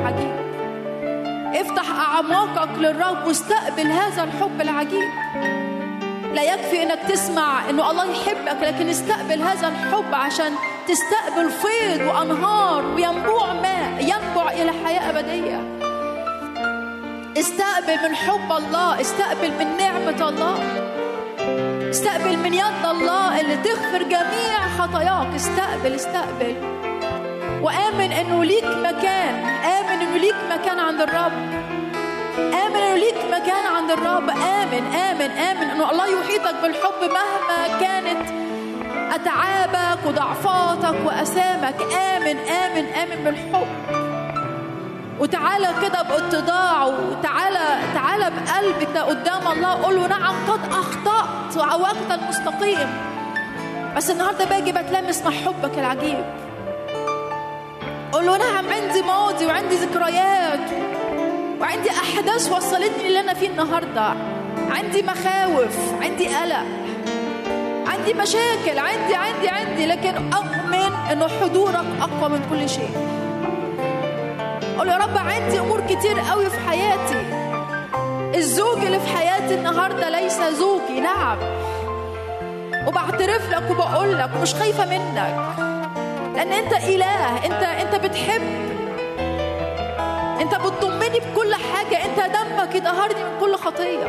العجيب. 0.06 0.46
افتح 1.56 2.00
أعماقك 2.00 2.70
للرب 2.78 3.28
واستقبل 3.28 3.92
هذا 3.92 4.24
الحب 4.24 4.62
العجيب. 4.62 5.10
لا 6.34 6.44
يكفي 6.44 6.84
إنك 6.84 7.00
تسمع 7.10 7.70
إنه 7.70 7.92
الله 7.92 8.06
يحبك 8.12 8.58
لكن 8.62 8.90
استقبل 8.90 9.42
هذا 9.42 9.68
الحب 9.68 10.14
عشان 10.14 10.52
تستقبل 10.88 11.50
فيض 11.50 12.02
وأنهار 12.08 12.86
وينبوع 12.86 13.54
ماء 13.54 14.02
ينبع 14.02 14.52
إلى 14.52 14.72
حياة 14.86 15.10
أبدية. 15.10 15.60
استقبل 17.38 18.10
من 18.10 18.16
حب 18.16 18.52
الله 18.52 19.02
استقبل 19.02 19.52
من 19.60 19.78
نعمة 19.78 20.30
الله. 20.30 20.58
استقبل 21.90 22.38
من 22.38 22.54
يد 22.54 22.86
الله 22.86 23.42
اللي 23.42 23.58
تغفر 23.58 24.04
جميع 24.04 24.68
خطاياك. 24.78 25.28
استقبل 25.36 25.96
استقبل. 25.96 26.85
وآمن 27.66 28.12
إنه 28.12 28.44
ليك 28.44 28.66
مكان. 28.66 29.34
آمن 29.66 30.02
إنه 30.02 30.18
ليك 30.18 30.36
مكان 30.52 30.80
عند 30.80 31.02
الرب. 31.02 31.34
آمن 32.38 32.76
إنه 32.76 32.96
ليك 32.96 33.18
مكان 33.32 33.66
عند 33.76 33.92
الرب. 33.92 34.30
آمن 34.30 34.84
آمن 35.10 35.32
آمن 35.32 35.70
إنه 35.70 35.92
الله 35.92 36.08
يحيطك 36.08 36.56
بالحب 36.62 37.02
مهما 37.02 37.80
كانت. 37.82 38.30
أتعابك 39.16 40.06
وضعفاتك 40.06 40.96
وأسامك. 41.06 41.76
آمن 41.82 42.38
آمن 42.38 42.86
آمن 42.86 43.24
بالحب. 43.24 43.68
وتعالى 45.20 45.70
كده 45.82 46.02
باتضاع 46.02 46.86
وتعالى 46.86 47.66
تعالى 47.94 48.32
بقلبك 48.36 48.98
قدام 48.98 49.48
الله. 49.52 49.84
قول 49.84 49.96
له 49.96 50.08
نعم 50.08 50.36
قد 50.50 50.60
أخطأت 50.72 51.58
وعوجت 51.58 52.12
المستقيم 52.12 52.90
بس 53.96 54.10
النهارده 54.10 54.46
باجي 54.46 54.72
بتلمس 54.72 55.24
مع 55.26 55.32
حبك 55.32 55.80
العجيب. 55.80 56.45
قول 58.16 58.26
له 58.26 58.38
نعم 58.38 58.66
عندي 58.70 59.02
ماضي 59.02 59.46
وعندي 59.46 59.76
ذكريات 59.76 60.60
وعندي 61.62 61.90
أحداث 61.90 62.52
وصلتني 62.52 63.08
اللي 63.08 63.20
أنا 63.20 63.34
فيه 63.34 63.48
النهارده. 63.48 64.14
عندي 64.70 65.04
مخاوف 65.04 65.78
عندي 66.02 66.28
قلق 66.28 66.66
عندي 67.88 68.14
مشاكل 68.14 68.80
عندي 68.80 69.16
عندي 69.16 69.50
عندي 69.50 69.86
لكن 69.86 70.34
أؤمن 70.34 70.94
إنه 71.12 71.28
حضورك 71.28 71.86
أقوى 72.02 72.30
من 72.30 72.46
كل 72.50 72.70
شيء. 72.70 72.90
قول 74.78 74.88
يا 74.88 74.98
رب 74.98 75.18
عندي 75.18 75.60
أمور 75.60 75.82
كتير 75.82 76.20
قوي 76.20 76.50
في 76.50 76.60
حياتي. 76.70 77.26
الزوج 78.36 78.86
اللي 78.86 79.00
في 79.00 79.18
حياتي 79.18 79.56
النهارده 79.56 80.10
ليس 80.10 80.42
زوجي 80.42 81.00
نعم. 81.00 81.38
وبعترف 82.88 83.50
لك 83.52 83.72
وبقول 83.72 84.18
لك 84.18 84.30
مش 84.42 84.54
خايفة 84.54 84.86
منك. 84.86 85.75
لأن 86.36 86.52
أنت 86.52 86.74
إله. 86.74 87.46
انت 87.46 87.64
أنت 87.64 88.06
بتحب. 88.06 88.42
أنت 90.42 90.56
بتضمني 90.56 91.20
بكل 91.20 91.56
حاجة. 91.56 92.06
أنت 92.06 92.36
دمك 92.36 92.76
يطهرني 92.76 93.24
من 93.24 93.40
كل 93.40 93.56
خطية. 93.56 94.06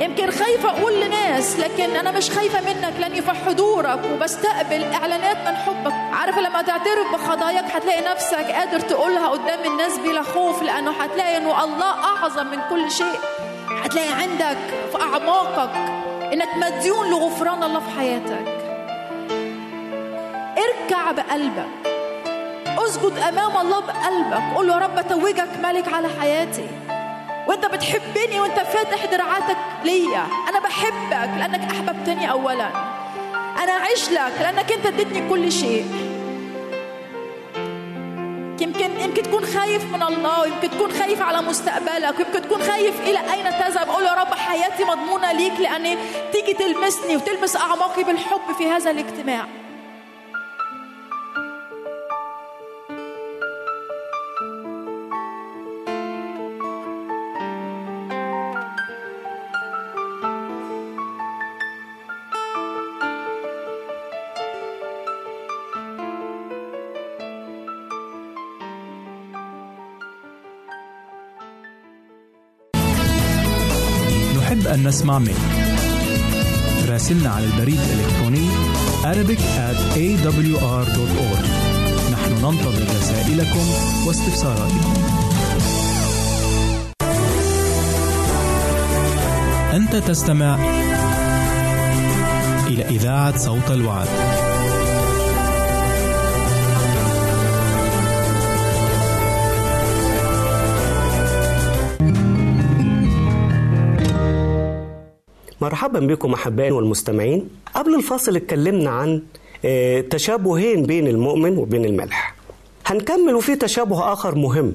يمكن 0.00 0.30
خايفة 0.30 0.68
أقول 0.70 1.00
لناس 1.00 1.58
لكن 1.58 1.96
أنا 1.96 2.10
مش 2.10 2.30
خايفة 2.30 2.60
منك 2.60 2.94
لأني 3.00 3.22
في 3.22 3.30
حضورك 3.30 4.00
وبستقبل 4.12 4.84
إعلانات 4.94 5.36
من 5.36 5.56
حبك. 5.56 5.92
عارفة 6.12 6.40
لما 6.40 6.62
تعترف 6.62 7.12
بخطاياك 7.12 7.64
هتلاقي 7.64 8.04
نفسك 8.12 8.50
قادر 8.50 8.80
تقولها 8.80 9.28
قدام 9.28 9.72
الناس 9.72 9.98
بلا 9.98 10.22
خوف 10.22 10.62
لأنه 10.62 10.90
هتلاقي 10.90 11.36
إنه 11.36 11.64
الله 11.64 12.04
أعظم 12.04 12.46
من 12.46 12.58
كل 12.70 12.90
شيء. 12.90 13.20
هتلاقي 13.84 14.08
عندك 14.12 14.58
في 14.92 15.02
أعماقك 15.02 15.70
إنك 16.32 16.48
مديون 16.56 17.10
لغفران 17.10 17.62
الله 17.62 17.80
في 17.80 17.98
حياتك. 17.98 18.57
بقلبك 21.12 21.68
اسجد 22.84 23.18
أمام 23.18 23.56
الله 23.56 23.80
بقلبك. 23.80 24.56
قول 24.56 24.68
يا 24.68 24.74
رب 24.74 24.98
أتوجك 24.98 25.48
ملك 25.62 25.94
على 25.94 26.08
حياتي. 26.20 26.66
وأنت 27.48 27.66
بتحبني 27.66 28.40
وأنت 28.40 28.58
فاتح 28.60 29.04
دراعاتك 29.04 29.56
ليا. 29.84 30.26
أنا 30.48 30.60
بحبك 30.60 31.30
لأنك 31.38 31.70
أحببتني 31.70 32.30
اولا. 32.30 32.68
أنا 33.62 33.72
أعيش 33.72 34.10
لك 34.10 34.32
لأنك 34.40 34.72
أنت 34.72 34.86
اديتني 34.86 35.28
كل 35.28 35.52
شيء. 35.52 35.86
يمكن 38.60 39.00
يمكن 39.00 39.22
تكون 39.22 39.44
خايف 39.44 39.84
من 39.94 40.02
الله. 40.02 40.40
ويمكن 40.40 40.70
تكون 40.70 40.92
خايف 40.92 41.22
على 41.22 41.42
مستقبلك. 41.42 42.18
ويمكن 42.18 42.42
تكون 42.42 42.62
خايف 42.62 43.00
إلى 43.00 43.18
أين 43.18 43.44
تذهب. 43.44 43.88
قول 43.88 44.04
يا 44.04 44.14
رب 44.14 44.34
حياتي 44.34 44.84
مضمونة 44.84 45.32
ليك 45.32 45.60
لأن 45.60 45.98
تيجي 46.32 46.54
تلمسني 46.54 47.16
وتلمس 47.16 47.56
أعماقي 47.56 48.04
بالحب 48.04 48.52
في 48.58 48.70
هذا 48.70 48.90
الاجتماع. 48.90 49.46
نسمع 75.08 75.18
منك 75.18 75.36
راسلنا 76.88 77.30
على 77.30 77.44
البريد 77.44 77.80
الإلكتروني 77.80 78.48
Arabic 79.02 79.40
at 79.40 79.78
awr.org 79.96 81.44
نحن 82.12 82.32
ننتظر 82.32 82.82
رسائلكم 82.96 83.66
واستفساراتكم. 84.06 84.94
أنت 89.74 89.96
تستمع 89.96 90.58
إلى 92.66 92.84
إذاعة 92.84 93.38
صوت 93.38 93.70
الوعد. 93.70 94.08
مرحبا 105.68 106.00
بكم 106.00 106.32
أحبائي 106.32 106.70
والمستمعين. 106.70 107.48
قبل 107.74 107.94
الفاصل 107.94 108.36
اتكلمنا 108.36 108.90
عن 108.90 109.22
آه، 109.64 110.00
تشابهين 110.00 110.82
بين 110.82 111.06
المؤمن 111.06 111.58
وبين 111.58 111.84
الملح. 111.84 112.34
هنكمل 112.86 113.34
وفي 113.34 113.56
تشابه 113.56 114.12
آخر 114.12 114.34
مهم. 114.34 114.74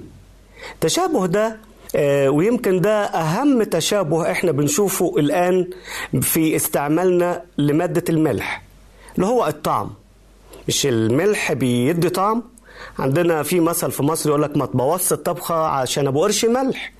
التشابه 0.73 1.25
ده 1.25 1.57
آه، 1.95 2.29
ويمكن 2.29 2.81
ده 2.81 3.03
أهم 3.05 3.63
تشابه 3.63 4.31
إحنا 4.31 4.51
بنشوفه 4.51 5.13
الآن 5.17 5.67
في 6.21 6.55
استعمالنا 6.55 7.41
لمادة 7.57 8.03
الملح 8.09 8.61
اللي 9.15 9.25
هو 9.27 9.47
الطعم. 9.47 9.89
مش 10.67 10.85
الملح 10.85 11.53
بيدي 11.53 12.09
طعم 12.09 12.43
عندنا 12.99 13.43
في 13.43 13.59
مثل 13.59 13.91
في 13.91 14.03
مصر 14.03 14.29
يقول 14.29 14.41
لك 14.41 14.57
ما 14.57 14.65
تبوظش 14.65 15.13
الطبخة 15.13 15.55
عشان 15.55 16.07
أبو 16.07 16.21
قرش 16.23 16.45
ملح. 16.45 16.91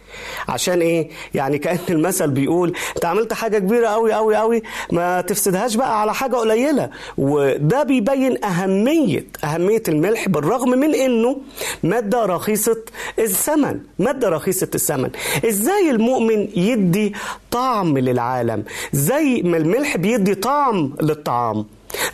عشان 0.48 0.82
إيه؟ 0.82 1.10
يعني 1.34 1.58
كأن 1.58 1.80
المثل 1.90 2.32
بيقول 2.32 2.74
أنت 2.96 3.06
عملت 3.06 3.34
حاجة 3.34 3.58
كبيرة 3.58 3.88
قوي 3.88 4.14
قوي 4.14 4.36
قوي 4.36 4.64
ما 4.92 5.22
تفسدهاش 5.22 5.76
بقى 5.76 6.02
على 6.02 6.14
حاجة 6.14 6.36
قليلة. 6.36 6.90
وده 7.18 7.84
بيبين 7.84 8.46
أهمية 8.46 9.26
أهمية 9.44 9.84
الملح 9.88 10.30
بالرغم 10.30 10.70
من 10.70 10.96
إنه 10.96 11.38
مادة 11.84 12.26
رخيصة 12.26 12.78
الثمن 13.20 13.80
مادة 14.00 14.30
رخيصة 14.30 14.70
الثمن. 14.76 15.10
إزاي 15.46 15.90
المؤمن 15.90 16.48
يدي 16.56 17.14
طعم 17.52 17.98
للعالم؟ 17.98 18.64
زي 18.94 19.42
ما 19.46 19.58
الملح 19.58 19.98
بيدي 19.98 20.36
طعم 20.36 20.94
للطعام؟ 21.02 21.66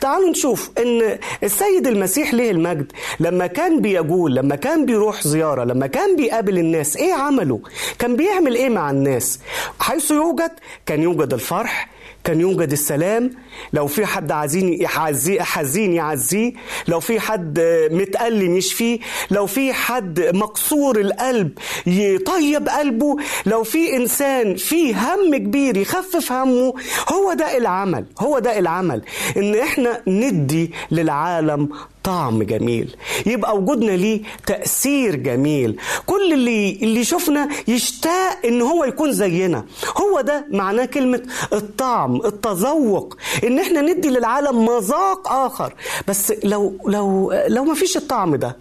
تعالوا 0.01 0.29
نشوف 0.29 0.69
إن 0.77 1.17
السيد 1.43 1.87
المسيح 1.87 2.33
ليه 2.33 2.51
المجد. 2.51 2.91
لما 3.19 3.47
كان 3.47 3.81
بيقول 3.81 4.35
لما 4.35 4.55
كان 4.55 4.85
بيروح 4.85 5.27
زيارة 5.27 5.63
لما 5.63 5.87
كان 5.87 6.15
بيقابل 6.15 6.57
الناس 6.57 6.97
إيه 6.97 7.13
عمله؟ 7.13 7.59
كان 7.99 8.15
بيعمل 8.15 8.55
إيه 8.55 8.69
مع 8.69 8.91
الناس؟ 8.91 9.39
حيث 9.79 10.11
يوجد 10.11 10.51
كان 10.85 11.01
يوجد 11.03 11.33
الفرح 11.33 11.89
كان 12.29 12.41
يوجد 12.41 12.71
السلام. 12.71 13.31
لو 13.73 13.87
في 13.87 14.05
حد 14.05 14.31
عايزين 14.31 14.81
يعزيه 14.81 15.41
حزين 15.41 15.93
يعزيه. 15.93 16.53
لو 16.87 16.99
في 16.99 17.19
حد 17.19 17.59
متألم 17.91 18.57
يشفيه. 18.57 18.99
لو 19.31 19.45
في 19.45 19.73
حد 19.73 20.19
مكسور 20.33 20.99
القلب 20.99 21.51
يطيب 21.87 22.69
قلبه. 22.69 23.15
لو 23.45 23.63
في 23.63 23.95
إنسان 23.97 24.55
فيه 24.55 24.95
هم 24.95 25.37
كبير 25.37 25.77
يخفف 25.77 26.31
همه. 26.31 26.73
هو 27.11 27.33
ده 27.33 27.57
العمل. 27.57 28.05
هو 28.19 28.39
ده 28.39 28.59
العمل. 28.59 29.01
إن 29.37 29.55
إحنا 29.55 30.01
ندي 30.07 30.71
للعالم 30.91 31.69
طعم 32.03 32.43
جميل. 32.43 32.95
يبقى 33.25 33.57
وجودنا 33.57 33.91
ليه 33.91 34.21
تأثير 34.47 35.15
جميل. 35.15 35.79
كل 36.05 36.33
اللي 36.33 36.79
اللي 36.81 37.03
شفنا 37.03 37.49
يشتاق 37.67 38.45
إن 38.45 38.61
هو 38.61 38.83
يكون 38.83 39.11
زينا. 39.11 39.65
هو 39.97 40.21
ده 40.21 40.45
معناه 40.51 40.85
كلمة 40.85 41.21
الطعم 41.53 42.15
التذوق. 42.25 43.17
إن 43.43 43.59
إحنا 43.59 43.81
ندي 43.81 44.09
للعالم 44.09 44.65
مذاق 44.65 45.27
آخر. 45.31 45.73
بس 46.07 46.33
لو 46.43 46.77
لو 46.87 47.33
لو 47.47 47.63
ما 47.63 47.73
فيش 47.73 47.97
الطعم 47.97 48.35
ده 48.35 48.57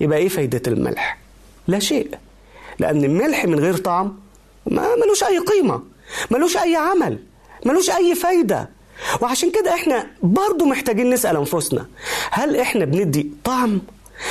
يبقى 0.00 0.18
إيه 0.18 0.28
فايدة 0.28 0.62
الملح؟ 0.66 1.18
لا 1.68 1.78
شيء. 1.78 2.10
لأن 2.78 3.04
الملح 3.04 3.44
من 3.44 3.60
غير 3.60 3.76
طعم 3.76 4.16
ما 4.66 4.94
ملوش 4.96 5.24
أي 5.24 5.38
قيمة 5.38 5.82
ملوش 6.30 6.56
أي 6.56 6.76
عمل 6.76 7.18
ملوش 7.66 7.90
أي 7.90 8.14
فايدة. 8.14 8.77
وعشان 9.20 9.50
كده 9.50 9.74
إحنا 9.74 10.06
برضو 10.22 10.64
محتاجين 10.64 11.10
نسأل 11.10 11.36
أنفسنا 11.36 11.86
هل 12.30 12.56
إحنا 12.56 12.84
بندي 12.84 13.30
طعم؟ 13.44 13.80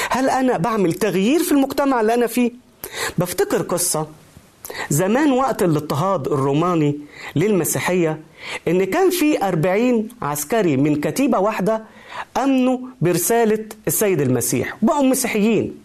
هل 0.09 0.29
أنا 0.29 0.57
بعمل 0.57 0.93
تغيير 0.93 1.43
في 1.43 1.51
المجتمع 1.51 2.01
اللي 2.01 2.13
أنا 2.13 2.27
فيه؟ 2.27 2.51
بفتكر 3.17 3.61
قصة 3.61 4.07
زمان 4.89 5.31
وقت 5.31 5.63
الاضطهاد 5.63 6.27
الروماني 6.27 6.99
للمسيحية 7.35 8.19
إن 8.67 8.83
كان 8.83 9.09
في 9.09 9.43
أربعين 9.47 10.09
عسكري 10.21 10.77
من 10.77 11.01
كتيبة 11.01 11.39
واحدة 11.39 11.83
أمنوا 12.37 12.77
برسالة 13.01 13.65
السيد 13.87 14.21
المسيح 14.21 14.77
بقوا 14.81 15.03
مسيحيين 15.03 15.75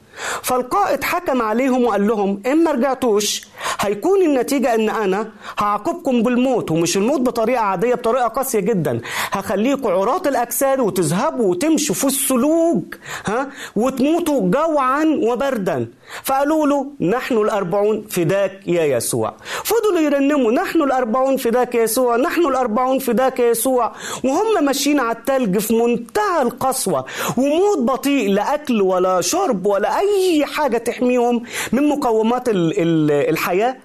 فالقائد 0.42 1.04
حكم 1.04 1.42
عليهم 1.42 1.84
وقال 1.84 2.06
لهم 2.06 2.42
إن 2.46 2.64
ما 2.64 2.70
رجعتوش 2.70 3.42
هيكون 3.82 4.22
النتيجة 4.22 4.74
إن 4.74 4.90
أنا 4.90 5.28
هعاقبكم 5.58 6.22
بالموت 6.22 6.70
ومش 6.70 6.96
الموت 6.96 7.20
بطريقة 7.20 7.60
عادية 7.60 7.94
بطريقة 7.94 8.28
قاسية 8.28 8.60
جدا. 8.60 9.00
هخليكم 9.32 9.88
عراة 9.88 10.22
الأجساد 10.26 10.80
وتذهبوا 10.80 11.50
وتمشوا 11.50 11.94
في 11.94 12.04
السلوك 12.04 12.98
ها؟ 13.26 13.48
وتموتوا 13.76 14.40
جوعا 14.50 15.04
وبردا. 15.22 15.86
فقالوا 16.24 16.66
له 16.66 16.86
نحن 17.00 17.36
الأربعون 17.38 18.06
فداك 18.10 18.60
يا 18.66 18.84
يسوع. 18.84 19.34
فضلوا 19.64 20.00
يرنموا 20.00 20.52
نحن 20.52 20.82
الأربعون 20.82 21.36
فداك 21.36 21.74
يا 21.74 21.82
يسوع 21.82 22.16
نحن 22.16 22.46
الأربعون 22.46 22.98
فداك 22.98 23.38
يا 23.40 23.50
يسوع. 23.50 23.92
وهم 24.24 24.64
ماشيين 24.64 25.00
على 25.00 25.16
التلج 25.18 25.58
في 25.58 25.74
منتهى 25.74 26.42
القسوة. 26.42 27.04
وموت 27.36 27.78
بطيء 27.78 28.30
لا 28.32 28.54
أكل 28.54 28.82
ولا 28.82 29.20
شرب 29.20 29.66
ولا 29.66 29.98
أي 29.98 30.44
حاجة 30.46 30.78
تحميهم 30.78 31.42
من 31.72 31.88
مقومات 31.88 32.48
ال- 32.48 32.74
ال- 32.78 33.30
الحياة. 33.30 33.76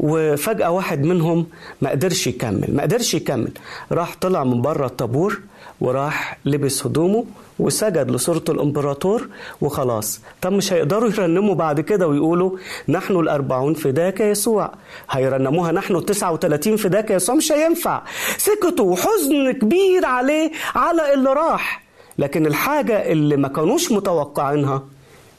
وفجأة 0.00 0.70
واحد 0.70 1.02
منهم 1.02 1.46
ما 1.82 1.90
قدرش 1.90 2.26
يكمل 2.26 2.74
ما 2.74 2.82
قدرش 2.82 3.14
يكمل. 3.14 3.50
راح 3.92 4.16
طلع 4.20 4.44
من 4.44 4.62
بره 4.62 4.86
الطابور. 4.86 5.40
وراح 5.80 6.38
لبس 6.44 6.86
هدومه 6.86 7.24
وسجد 7.58 8.10
لصورة 8.10 8.42
الإمبراطور 8.48 9.28
وخلاص. 9.60 10.20
طب 10.42 10.52
مش 10.52 10.72
هيقدروا 10.72 11.08
يرنموا 11.10 11.54
بعد 11.54 11.80
كده 11.80 12.08
ويقولوا 12.08 12.56
نحن 12.88 13.16
الأربعون 13.16 13.74
فداك 13.74 14.20
يسوع. 14.20 14.70
هيرنموها 15.10 15.72
نحن 15.72 15.96
التسعة 15.96 16.32
وثلاثين 16.32 16.76
فداك 16.76 17.10
يسوع. 17.10 17.34
مش 17.34 17.52
هينفع. 17.52 18.02
سكتوا 18.36 18.92
وحزن 18.92 19.50
كبير 19.52 20.04
عليه 20.06 20.50
على 20.74 21.14
اللي 21.14 21.32
راح. 21.32 21.82
لكن 22.18 22.46
الحاجة 22.46 23.12
اللي 23.12 23.36
ما 23.36 23.48
كانوش 23.48 23.92
متوقعينها 23.92 24.82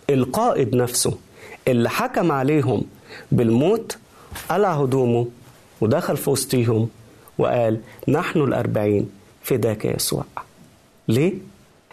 القائد 0.09 0.75
نفسه 0.75 1.13
اللي 1.67 1.89
حكم 1.89 2.31
عليهم 2.31 2.81
بالموت 3.31 3.97
قلع 4.49 4.71
هدومه 4.73 5.27
ودخل 5.81 6.17
في 6.17 6.29
وسطيهم 6.29 6.89
وقال 7.37 7.79
نحن 8.07 8.39
الأربعين. 8.41 9.09
فداك 9.49 9.85
يسوع. 9.85 10.23
ليه؟ 11.07 11.33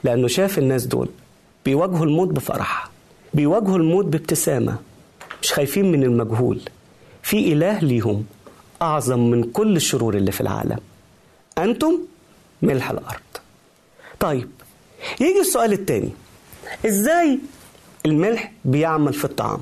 لأنه 0.04 0.28
شاف 0.28 0.58
الناس 0.58 0.86
دول 0.86 1.08
بيواجهوا 1.64 2.04
الموت 2.06 2.28
بفرح 2.28 2.90
بيواجهوا 3.34 3.76
الموت 3.78 4.04
بابتسامة 4.04 4.76
مش 5.42 5.52
خايفين 5.52 5.92
من 5.92 6.02
المجهول. 6.02 6.60
في 7.22 7.52
إله 7.52 7.78
ليهم 7.78 8.24
أعظم 8.82 9.18
من 9.30 9.44
كل 9.44 9.76
الشرور 9.76 10.16
اللي 10.16 10.32
في 10.32 10.40
العالم. 10.40 10.78
أنتم 11.58 11.98
ملح 12.62 12.90
الأرض. 12.90 13.20
طيب 14.20 14.48
يجي 15.20 15.40
السؤال 15.40 15.72
التاني. 15.72 16.10
إزاي 16.86 17.38
الملح 18.06 18.52
بيعمل 18.64 19.12
في 19.12 19.24
الطعام؟ 19.24 19.60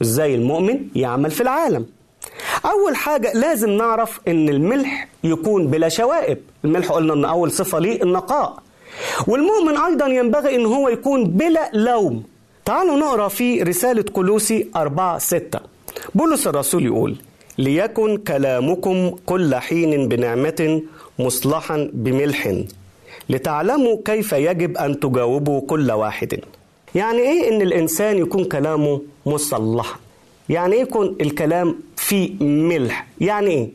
وإزاي 0.00 0.34
المؤمن 0.34 0.88
يعمل 0.94 1.30
في 1.30 1.40
العالم؟ 1.40 1.86
أول 2.64 2.96
حاجة 2.96 3.32
لازم 3.34 3.70
نعرف 3.70 4.20
إن 4.28 4.48
الملح 4.48 5.08
يكون 5.24 5.66
بلا 5.66 5.88
شوائب. 5.88 6.38
الملح 6.64 6.92
قلنا 6.92 7.12
إن 7.12 7.24
أول 7.24 7.50
صفة 7.52 7.78
ليه 7.78 8.02
النقاء. 8.02 8.56
والمؤمن 9.26 9.76
أيضا 9.76 10.06
ينبغي 10.06 10.56
إن 10.56 10.66
هو 10.66 10.88
يكون 10.88 11.24
بلا 11.24 11.70
لوم. 11.72 12.22
تعالوا 12.64 12.96
نقرأ 12.96 13.28
في 13.28 13.62
رسالة 13.62 14.02
كلوسي 14.02 14.66
4 14.76 15.18
6 15.18 15.60
بولس 16.14 16.46
الرسول 16.46 16.86
يقول 16.86 17.16
ليكن 17.58 18.16
كلامكم 18.16 19.10
كل 19.26 19.54
حين 19.54 20.08
بنعمة 20.08 20.82
مصلحا 21.18 21.90
بملح 21.92 22.54
لتعلموا 23.28 23.96
كيف 24.04 24.32
يجب 24.32 24.76
أن 24.76 25.00
تجاوبوا 25.00 25.60
كل 25.60 25.92
واحد. 25.92 26.40
يعني 26.94 27.18
إيه 27.18 27.48
إن 27.48 27.62
الإنسان 27.62 28.18
يكون 28.18 28.44
كلامه 28.44 29.00
مصلحا؟ 29.26 29.96
يعني 30.48 30.74
إيه 30.74 30.82
يكون 30.82 31.16
الكلام 31.20 31.76
فيه 32.06 32.44
ملح. 32.44 33.06
يعني 33.20 33.50
إيه 33.50 33.70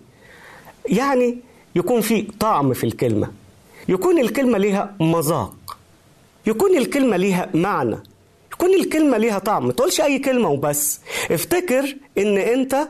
يعني 0.86 1.38
يكون 1.76 2.02
فيه 2.02 2.28
طعم 2.40 2.74
في 2.74 2.84
الكلمة. 2.84 3.32
يكون 3.90 4.20
الكلمة 4.20 4.58
ليها 4.58 4.96
مذاق. 5.00 5.78
يكون 6.48 6.78
الكلمة 6.78 7.18
ليها 7.18 7.50
معنى. 7.54 7.96
يكون 8.54 8.74
الكلمة 8.74 9.18
ليها 9.18 9.40
طعم. 9.40 9.72
تقولش 9.72 10.02
أي 10.02 10.20
كلمة 10.20 10.50
وبس. 10.50 11.00
افتكر 11.32 11.96
إن 12.18 12.38
أنت 12.38 12.88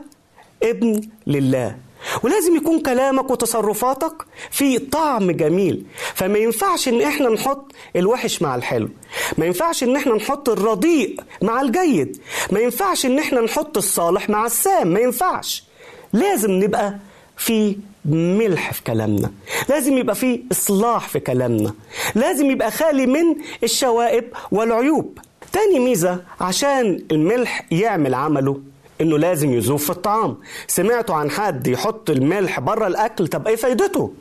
ابن 0.62 1.00
لله. 1.26 1.76
ولازم 2.22 2.56
يكون 2.56 2.80
كلامك 2.80 3.30
وتصرفاتك 3.30 4.12
في 4.50 4.78
طعم 4.78 5.30
جميل. 5.30 5.84
فما 6.14 6.38
ينفعش 6.38 6.88
إن 6.88 7.02
إحنا 7.02 7.28
نحط 7.28 7.72
الوحش 7.96 8.42
مع 8.42 8.54
الحلو. 8.54 8.88
ما 9.38 9.46
ينفعش 9.46 9.82
إن 9.82 9.96
إحنا 9.96 10.14
نحط 10.14 10.48
الرديء 10.48 11.20
مع 11.42 11.60
الجيد. 11.60 12.18
ما 12.50 12.60
ينفعش 12.60 13.06
إن 13.06 13.18
إحنا 13.18 13.40
نحط 13.40 13.76
الصالح 13.76 14.28
مع 14.30 14.46
السام. 14.46 14.88
ما 14.88 15.00
ينفعش. 15.00 15.64
لازم 16.12 16.50
نبقى 16.50 16.94
في 17.36 17.76
ملح 18.04 18.72
في 18.72 18.82
كلامنا. 18.82 19.32
لازم 19.68 19.98
يبقى 19.98 20.14
في 20.14 20.42
إصلاح 20.52 21.08
في 21.08 21.20
كلامنا. 21.20 21.74
لازم 22.14 22.50
يبقى 22.50 22.70
خالي 22.70 23.06
من 23.06 23.36
الشوائب 23.62 24.24
والعيوب. 24.52 25.18
تاني 25.52 25.78
ميزة 25.78 26.20
عشان 26.40 27.04
الملح 27.12 27.66
يعمل 27.70 28.14
عمله 28.14 28.60
إنه 29.00 29.18
لازم 29.18 29.52
يذوب 29.52 29.78
في 29.78 29.90
الطعام. 29.90 30.36
سمعتوا 30.66 31.14
عن 31.14 31.30
حد 31.30 31.66
يحط 31.66 32.10
الملح 32.10 32.60
بره 32.60 32.86
الأكل 32.86 33.28
طب 33.28 33.48
إيه 33.48 33.56
فايدته؟ 33.56 34.12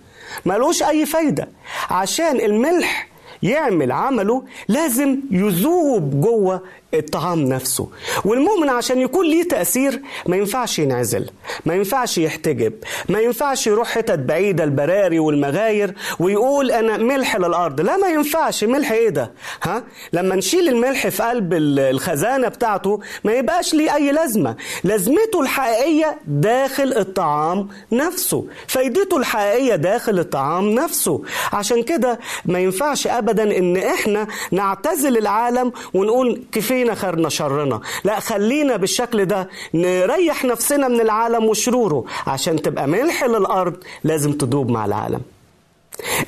ملوش 0.45 0.83
أي 0.83 1.05
فايدة. 1.05 1.49
عشان 1.89 2.39
الملح 2.39 3.07
يعمل 3.43 3.91
عمله 3.91 4.43
لازم 4.67 5.19
يذوب 5.31 6.21
جوه 6.21 6.61
الطعام 6.93 7.39
نفسه. 7.39 7.89
والمؤمن 8.25 8.69
عشان 8.69 8.99
يكون 8.99 9.25
ليه 9.27 9.43
تأثير 9.43 10.01
ما 10.27 10.37
ينفعش 10.37 10.79
ينعزل 10.79 11.29
ما 11.65 11.73
ينفعش 11.75 12.17
يحتجب 12.17 12.73
ما 13.09 13.19
ينفعش 13.19 13.67
يروح 13.67 13.87
حتت 13.89 14.19
بعيدة 14.19 14.63
البراري 14.63 15.19
والمغاير 15.19 15.93
ويقول 16.19 16.71
أنا 16.71 16.97
ملح 16.97 17.35
للأرض. 17.35 17.81
لا 17.81 17.97
ما 17.97 18.07
ينفعش. 18.07 18.63
ملح 18.63 18.91
إيه 18.91 19.09
ده؟ 19.09 19.31
ها؟ 19.63 19.83
لما 20.13 20.35
نشيل 20.35 20.67
الملح 20.69 21.07
في 21.07 21.23
قلب 21.23 21.53
الخزانة 21.79 22.47
بتاعته 22.47 22.99
ما 23.23 23.33
يبقاش 23.33 23.73
ليه 23.73 23.95
أي 23.95 24.11
لازمة. 24.11 24.55
لازمته 24.83 25.41
الحقيقية 25.41 26.17
داخل 26.27 26.93
الطعام 26.93 27.67
نفسه. 27.91 28.45
فايدته 28.67 29.17
الحقيقية 29.17 29.75
داخل 29.75 30.19
الطعام 30.19 30.69
نفسه. 30.69 31.21
عشان 31.53 31.83
كده 31.83 32.19
ما 32.45 32.59
ينفعش 32.59 33.07
أبدا 33.07 33.57
إن 33.57 33.77
إحنا 33.77 34.27
نعتزل 34.51 35.17
العالم 35.17 35.71
ونقول 35.93 36.43
كفاية 36.51 36.80
فينا 36.81 36.95
خيرنا 36.95 37.29
شرنا. 37.29 37.81
لا 38.03 38.19
خلينا 38.19 38.75
بالشكل 38.75 39.25
ده 39.25 39.49
نريح 39.73 40.45
نفسنا 40.45 40.87
من 40.87 41.01
العالم 41.01 41.45
وشروره. 41.45 42.05
عشان 42.27 42.61
تبقى 42.61 42.87
ملح 42.87 43.23
للأرض 43.23 43.75
لازم 44.03 44.31
تدوب 44.31 44.69
مع 44.69 44.85
العالم. 44.85 45.21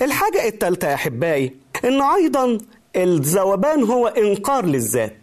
الحاجة 0.02 0.48
التالتة 0.48 0.88
يا 0.90 0.94
أحبائي 0.94 1.54
إنه 1.86 2.16
أيضا 2.16 2.58
الذوبان 2.96 3.84
هو 3.84 4.08
إنكار 4.08 4.66
للذات. 4.66 5.23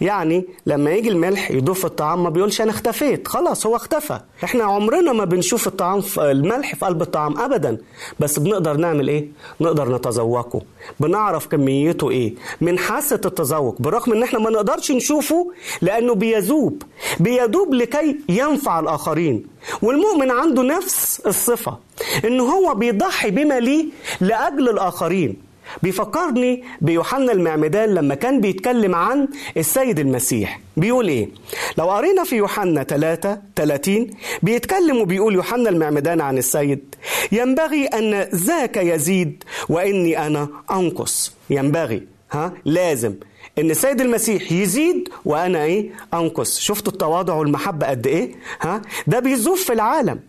يعني 0.00 0.44
لما 0.66 0.90
يجي 0.90 1.08
الملح 1.08 1.52
في 1.72 1.84
الطعام 1.84 2.22
ما 2.22 2.30
بيقولش 2.30 2.60
أنا 2.60 2.70
اختفيت. 2.70 3.28
خلاص 3.28 3.66
هو 3.66 3.76
اختفى. 3.76 4.20
إحنا 4.44 4.64
عمرنا 4.64 5.12
ما 5.12 5.24
بنشوف 5.24 5.66
الطعام 5.66 6.00
في 6.00 6.30
الملح 6.30 6.74
في 6.74 6.86
قلب 6.86 7.02
الطعام 7.02 7.38
ابدا. 7.38 7.78
بس 8.20 8.38
بنقدر 8.38 8.76
نعمل 8.76 9.08
إيه؟ 9.08 9.28
نقدر 9.60 9.94
نتذوقه. 9.96 10.62
بنعرف 11.00 11.46
كميته 11.46 12.10
إيه. 12.10 12.34
من 12.60 12.78
حاسة 12.78 13.20
التذوق 13.24 13.76
بالرغم 13.78 14.12
إن 14.12 14.22
إحنا 14.22 14.38
ما 14.38 14.50
نقدرش 14.50 14.90
نشوفه 14.92 15.52
لأنه 15.82 16.14
بيذوب. 16.14 16.82
بيذوب 17.20 17.74
لكي 17.74 18.16
ينفع 18.28 18.80
الآخرين. 18.80 19.46
والمؤمن 19.82 20.30
عنده 20.30 20.62
نفس 20.62 21.20
الصفة 21.26 21.78
إن 22.24 22.40
هو 22.40 22.74
بيضحي 22.74 23.30
بما 23.30 23.60
ليه 23.60 23.84
لأجل 24.20 24.68
الآخرين. 24.68 25.49
بيفكرني 25.82 26.64
بيوحنا 26.80 27.32
المعمدان 27.32 27.88
لما 27.94 28.14
كان 28.14 28.40
بيتكلم 28.40 28.94
عن 28.94 29.28
السيد 29.56 29.98
المسيح. 29.98 30.60
بيقول 30.76 31.08
إيه؟ 31.08 31.28
لو 31.78 31.90
قرينا 31.90 32.24
في 32.24 32.36
يوحنا 32.36 32.82
3 32.82 33.38
30 33.56 34.10
بيتكلم 34.42 34.96
وبيقول 35.00 35.34
يوحنا 35.34 35.68
المعمدان 35.70 36.20
عن 36.20 36.38
السيد 36.38 36.94
ينبغي 37.32 37.86
أن 37.86 38.20
ذاك 38.34 38.76
يزيد 38.76 39.44
وإني 39.68 40.26
أنا 40.26 40.48
أنقص. 40.70 41.32
ينبغي 41.50 42.02
ها؟ 42.32 42.52
لازم 42.64 43.14
إن 43.58 43.70
السيد 43.70 44.00
المسيح 44.00 44.52
يزيد 44.52 45.08
وأنا 45.24 45.64
إيه؟ 45.64 45.90
أنقص. 46.14 46.58
شفتوا 46.60 46.92
التواضع 46.92 47.34
والمحبة 47.34 47.86
قد 47.86 48.06
إيه؟ 48.06 48.34
ها؟ 48.60 48.82
ده 49.06 49.20
بيزوف 49.20 49.64
في 49.64 49.72
العالم. 49.72 50.20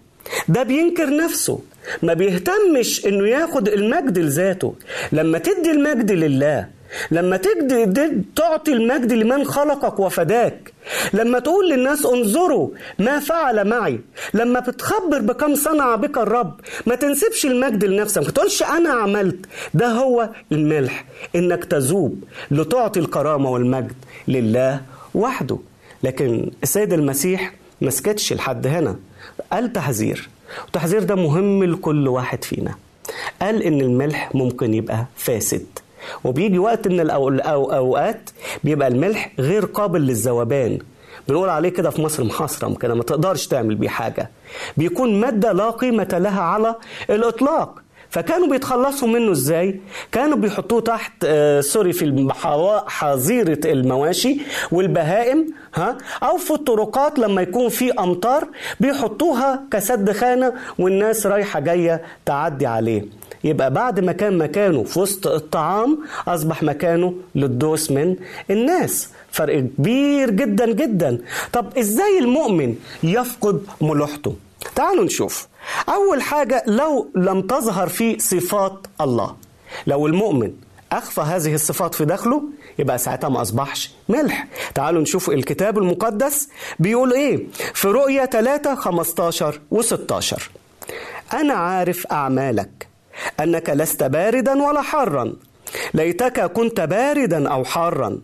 ده 0.47 0.63
بينكر 0.63 1.17
نفسه. 1.17 1.59
ما 2.03 2.13
بيهتمش 2.13 3.05
إنه 3.05 3.27
ياخد 3.27 3.67
المجد 3.67 4.19
لذاته. 4.19 4.75
لما 5.11 5.37
تدي 5.37 5.71
المجد 5.71 6.11
لله 6.11 6.67
لما 7.11 7.37
تجد 7.37 8.23
تعطي 8.35 8.73
المجد 8.73 9.13
لمن 9.13 9.43
خلقك 9.45 9.99
وفداك 9.99 10.73
لما 11.13 11.39
تقول 11.39 11.69
للناس 11.69 12.05
انظروا 12.05 12.69
ما 12.99 13.19
فعل 13.19 13.67
معي 13.67 13.99
لما 14.33 14.59
بتخبر 14.59 15.21
بكم 15.21 15.55
صنع 15.55 15.95
بك 15.95 16.17
الرب 16.17 16.59
ما 16.85 16.95
تنسبش 16.95 17.45
المجد 17.45 17.85
لنفسك 17.85 18.17
ما 18.23 18.31
تقولش 18.31 18.63
أنا 18.63 18.89
عملت. 18.89 19.45
ده 19.73 19.87
هو 19.87 20.29
الملح 20.51 21.05
إنك 21.35 21.65
تذوب 21.65 22.23
لتعطي 22.51 22.99
الكرامة 22.99 23.49
والمجد 23.49 23.93
لله 24.27 24.81
وحده. 25.15 25.57
لكن 26.03 26.51
السيد 26.63 26.93
المسيح 26.93 27.53
ما 27.81 27.89
سكتش 27.89 28.33
لحد 28.33 28.67
هنا 28.67 28.95
قال 29.51 29.73
تحذير. 29.73 30.29
والتحذير 30.63 31.03
ده 31.03 31.15
مهم 31.15 31.63
لكل 31.63 32.07
واحد 32.07 32.43
فينا. 32.43 32.75
قال 33.41 33.63
إن 33.63 33.81
الملح 33.81 34.35
ممكن 34.35 34.73
يبقى 34.73 35.05
فاسد 35.15 35.65
وبيجي 36.23 36.59
وقت 36.59 36.87
من 36.87 36.99
الأوقات 36.99 38.29
بيبقى 38.63 38.87
الملح 38.87 39.31
غير 39.39 39.65
قابل 39.65 40.01
للذوبان. 40.01 40.79
بنقول 41.27 41.49
عليه 41.49 41.69
كده 41.69 41.89
في 41.89 42.01
مصر 42.01 42.23
محصرم 42.23 42.73
كده 42.73 42.95
ما 42.95 43.03
تقدرش 43.03 43.47
تعمل 43.47 43.75
بيه 43.75 43.89
حاجة. 43.89 44.29
بيكون 44.77 45.19
مادة 45.21 45.51
لا 45.51 45.69
قيمة 45.69 46.07
لها 46.13 46.41
على 46.41 46.75
الإطلاق. 47.09 47.81
فكانوا 48.11 48.47
بيتخلصوا 48.47 49.07
منه 49.07 49.31
إزاي؟ 49.31 49.79
كانوا 50.11 50.37
بيحطوه 50.37 50.81
تحت 50.81 51.13
آه 51.25 51.61
سوري 51.61 51.93
في 51.93 52.05
حظيرة 52.87 53.59
المواشي 53.65 54.37
والبهائم 54.71 55.47
ها؟ 55.75 55.97
أو 56.23 56.37
في 56.37 56.51
الطرقات 56.51 57.19
لما 57.19 57.41
يكون 57.41 57.69
في 57.69 57.91
أمطار 57.91 58.47
بيحطوها 58.79 59.63
كسد 59.71 60.11
خانة 60.11 60.53
والناس 60.79 61.25
رايحة 61.27 61.59
جاية 61.59 62.01
تعدي 62.25 62.65
عليه. 62.65 63.05
يبقى 63.43 63.73
بعد 63.73 63.99
ما 63.99 64.11
كان 64.11 64.37
مكانه 64.37 64.83
في 64.83 64.99
وسط 64.99 65.27
الطعام 65.27 65.99
أصبح 66.27 66.63
مكانه 66.63 67.13
للدوس 67.35 67.91
من 67.91 68.15
الناس. 68.49 69.09
فرق 69.31 69.59
كبير 69.59 70.29
جدا 70.29 70.65
جدا. 70.71 71.17
طب 71.53 71.77
إزاي 71.77 72.19
المؤمن 72.19 72.75
يفقد 73.03 73.61
ملوحته؟ 73.81 74.35
تعالوا 74.81 75.03
نشوف. 75.05 75.47
أول 75.89 76.21
حاجة 76.21 76.63
لو 76.67 77.09
لم 77.15 77.41
تظهر 77.41 77.87
فيه 77.89 78.17
صفات 78.17 78.87
الله 79.01 79.35
لو 79.87 80.07
المؤمن 80.07 80.53
أخفى 80.91 81.21
هذه 81.21 81.53
الصفات 81.53 81.95
في 81.95 82.05
داخله 82.05 82.43
يبقى 82.79 82.97
ساعتها 82.97 83.29
ما 83.29 83.41
أصبحش 83.41 83.91
ملح. 84.09 84.47
تعالوا 84.75 85.01
نشوف 85.01 85.29
الكتاب 85.29 85.77
المقدس 85.77 86.49
بيقول 86.79 87.13
إيه؟ 87.13 87.47
في 87.73 87.87
رؤيا 87.87 88.25
3 88.25 88.75
15 88.75 89.59
و16 89.73 90.41
أنا 91.33 91.53
عارف 91.53 92.07
أعمالك 92.07 92.87
أنك 93.39 93.69
لست 93.69 94.03
باردا 94.03 94.63
ولا 94.63 94.81
حارا 94.81 95.33
ليتك 95.93 96.51
كنت 96.51 96.81
باردا 96.81 97.49
أو 97.49 97.63
حارا. 97.65 98.17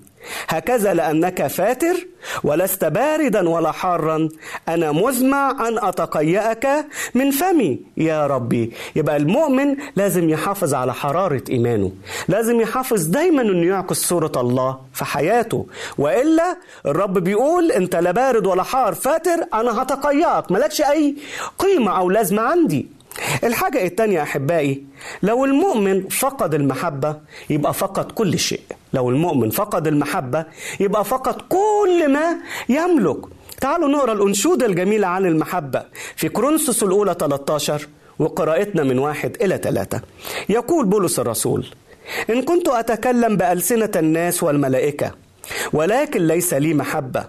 هكذا 0.47 0.93
لأنك 0.93 1.47
فاتر 1.47 2.07
ولست 2.43 2.85
باردا 2.85 3.49
ولا 3.49 3.71
حارا. 3.71 4.29
أنا 4.67 4.91
مزمع 4.91 5.67
أن 5.67 5.77
أتقيأك 5.77 6.85
من 7.15 7.31
فمي 7.31 7.79
يا 7.97 8.27
ربي. 8.27 8.73
يبقى 8.95 9.17
المؤمن 9.17 9.75
لازم 9.95 10.29
يحافظ 10.29 10.73
على 10.73 10.93
حرارة 10.93 11.43
إيمانه. 11.49 11.91
لازم 12.27 12.61
يحافظ 12.61 13.05
دايما 13.05 13.41
إنه 13.41 13.67
يعكس 13.67 13.97
صورة 13.97 14.31
الله 14.35 14.77
في 14.93 15.05
حياته. 15.05 15.67
وإلا 15.97 16.57
الرب 16.85 17.17
بيقول 17.17 17.71
أنت 17.71 17.95
لا 17.95 18.11
بارد 18.11 18.47
ولا 18.47 18.63
حار. 18.63 18.93
فاتر 18.93 19.39
أنا 19.53 19.81
هتقيأك. 19.81 20.51
مالكش 20.51 20.81
أي 20.81 21.15
قيمة 21.59 21.97
أو 21.97 22.09
لازمة 22.09 22.41
عندي. 22.41 22.96
الحاجة 23.43 23.85
التانية 23.85 24.21
أحبائي 24.23 24.83
لو 25.23 25.45
المؤمن 25.45 26.07
فقد 26.07 26.53
المحبة 26.53 27.15
يبقى 27.49 27.73
فقد 27.73 28.11
كل 28.11 28.39
شيء. 28.39 28.61
لو 28.93 29.09
المؤمن 29.09 29.49
فقد 29.49 29.87
المحبة 29.87 30.45
يبقى 30.79 31.05
فقد 31.05 31.35
كل 31.49 32.11
ما 32.13 32.37
يملك. 32.69 33.17
تعالوا 33.61 33.89
نقرأ 33.89 34.13
الأنشودة 34.13 34.65
الجميلة 34.65 35.07
عن 35.07 35.25
المحبة 35.25 35.83
في 36.15 36.29
كرونسوس 36.29 36.83
الأولى 36.83 37.15
13 37.19 37.87
وقراءتنا 38.19 38.83
من 38.83 38.99
واحد 38.99 39.37
إلى 39.41 39.57
ثلاثة 39.63 40.01
يقول 40.49 40.85
بولس 40.85 41.19
الرسول 41.19 41.65
إن 42.29 42.41
كنت 42.41 42.67
أتكلم 42.67 43.37
بألسنة 43.37 43.91
الناس 43.95 44.43
والملائكة 44.43 45.11
ولكن 45.73 46.27
ليس 46.27 46.53
لي 46.53 46.73
محبة 46.73 47.25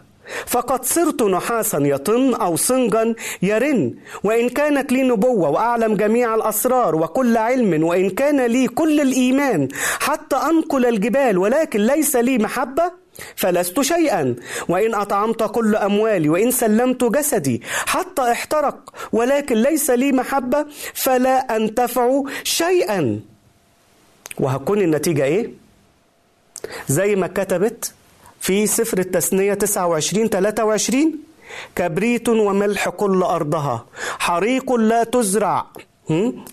فقد 0.47 0.85
صرت 0.85 1.23
نحاسا 1.23 1.79
يطن 1.79 2.35
أو 2.35 2.57
صنجا 2.57 3.15
يرن 3.43 3.95
وإن 4.25 4.49
كانت 4.49 4.93
لي 4.93 5.03
نبوة 5.03 5.49
وأعلم 5.49 5.95
جميع 5.97 6.35
الأسرار 6.35 6.95
وكل 6.97 7.37
علم 7.37 7.85
وإن 7.85 8.11
كان 8.11 8.47
لي 8.47 8.69
كل 8.69 9.01
الإيمان 9.01 9.69
حتى 10.01 10.37
أنقل 10.37 10.87
الجبال 10.87 11.39
ولكن 11.39 11.81
ليس 11.81 12.17
لي 12.17 12.39
محبة 12.39 12.93
فلست 13.37 13.81
شيئا. 13.81 14.35
وإن 14.69 14.95
أطعمت 14.95 15.43
كل 15.43 15.77
أموالي 15.77 16.29
وإن 16.29 16.51
سلمت 16.51 17.05
جسدي 17.05 17.63
حتى 17.87 18.23
احترق 18.33 18.95
ولكن 19.13 19.57
ليس 19.57 19.91
لي 19.91 20.13
محبة 20.13 20.67
فلا 20.95 21.57
أنتفع 21.57 22.23
شيئا. 22.45 23.21
وهتكون 24.39 24.81
النتيجة 24.81 25.25
إيه؟ 25.25 25.51
زي 26.89 27.17
ما 27.17 27.27
كتبت 27.27 27.93
في 28.49 28.67
سفر 28.67 28.99
التثنية 28.99 29.55
29 29.55 30.29
23 30.29 31.13
كبريت 31.77 32.29
وملح 32.29 32.89
كل 32.89 33.23
أرضها. 33.23 33.85
حريق 34.19 34.73
لا 34.73 35.05
تزرع؟ 35.05 35.67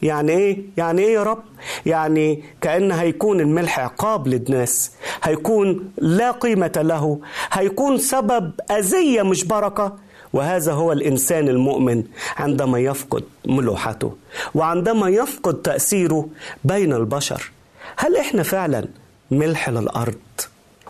يعني 0.01 0.31
إيه؟ 0.31 0.57
يعني 0.77 1.01
إيه 1.01 1.13
يا 1.13 1.23
رب؟ 1.23 1.43
يعني 1.85 2.43
كأن 2.61 2.91
هيكون 2.91 3.39
الملح 3.39 3.79
عقاب 3.79 4.27
للناس. 4.27 4.91
هيكون 5.23 5.91
لا 5.97 6.31
قيمة 6.31 6.71
له. 6.75 7.19
هيكون 7.51 7.97
سبب 7.97 8.51
أذية 8.71 9.21
مش 9.21 9.43
بركة. 9.43 9.95
وهذا 10.33 10.73
هو 10.73 10.91
الإنسان 10.91 11.49
المؤمن 11.49 12.03
عندما 12.37 12.79
يفقد 12.79 13.23
ملوحته. 13.45 14.15
وعندما 14.55 15.09
يفقد 15.09 15.53
تأثيره 15.53 16.29
بين 16.63 16.93
البشر. 16.93 17.51
هل 17.97 18.17
إحنا 18.17 18.43
فعلا 18.43 18.87
ملح 19.31 19.69
للأرض؟ 19.69 20.15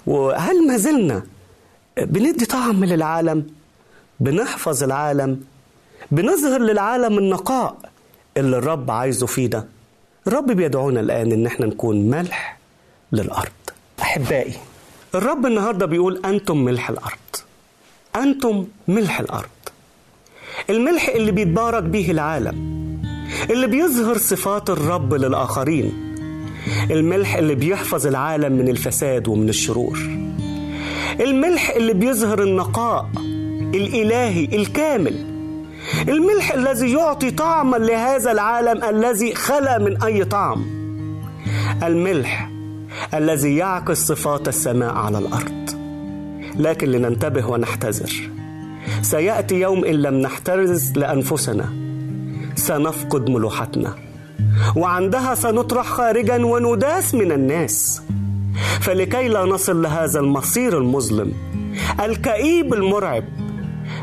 وهل 0.08 0.68
ما 0.68 0.78
زلنا 0.78 1.24
بندي 1.98 2.46
طعم 2.46 2.86
للعالم 2.86 3.48
بنحفظ 4.20 4.84
العالم 4.84 5.41
بنظهر 6.12 6.62
للعالم 6.62 7.18
النقاء 7.18 7.78
اللي 8.38 8.58
الرب 8.58 8.91
عايزه 8.91 9.26
فينا. 9.26 9.68
الرب 10.28 10.52
بيدعونا 10.52 11.00
الآن 11.00 11.32
إن 11.32 11.46
إحنا 11.46 11.65
نكون 11.65 12.10
ملح 12.10 12.60
للأرض. 13.12 13.52
أحبائي 14.02 14.54
الرب 15.15 15.46
النهاردة 15.46 15.86
بيقول 15.86 16.22
أنتم 16.26 16.58
ملح 16.58 16.89
الأرض. 16.89 17.36
أنتم 18.15 18.68
ملح 18.88 19.20
الأرض. 19.20 19.50
الملح 20.70 21.08
اللي 21.10 21.32
بيتبارك 21.32 21.84
به 21.84 22.12
العالم 22.12 22.76
اللي 23.50 23.68
بيظهر 23.68 24.18
صفات 24.18 24.70
الرب 24.70 25.13
للآخرين. 25.13 26.05
الملح 26.91 27.36
اللي 27.36 27.56
بيحفظ 27.56 28.08
العالم 28.08 28.54
من 28.54 28.69
الفساد 28.69 29.28
ومن 29.28 29.49
الشرور. 29.49 29.99
الملح 31.19 31.69
اللي 31.69 31.93
بيظهر 31.93 32.43
النقاء 32.43 33.10
الإلهي 33.75 34.45
الكامل. 34.45 35.36
الملح 36.08 36.51
الذي 36.51 36.93
يعطي 36.93 37.32
طعما 37.32 37.78
لهذا 37.78 38.32
العالم 38.32 38.84
الذي 38.84 39.36
خلا 39.36 39.78
من 39.78 40.04
أي 40.04 40.25
طعم. 40.25 40.65
الملح 41.84 42.51
الذي 43.13 43.56
يعكس 43.56 43.97
صفات 43.97 44.47
السماء 44.47 44.93
على 44.93 45.17
الأرض. 45.17 45.69
لكن 46.56 46.88
لننتبه 46.88 47.45
ونحتذر. 47.45 48.30
سيأتي 49.01 49.56
يوم 49.56 49.86
إن 49.86 49.93
لم 49.93 50.13
نحترز 50.13 50.91
لأنفسنا. 50.97 51.69
سنفقد 52.56 53.30
ملوحتنا. 53.30 54.05
وعندها 54.76 55.36
سنطرح 55.36 55.86
خارجا 55.88 56.46
ونداس 56.46 57.15
من 57.15 57.32
الناس. 57.32 58.02
فلكي 58.82 59.28
لا 59.28 59.46
نصل 59.46 59.82
لهذا 59.82 60.20
المصير 60.20 60.78
المظلم 60.78 61.34
الكئيب 62.00 62.74
المرعب 62.74 63.24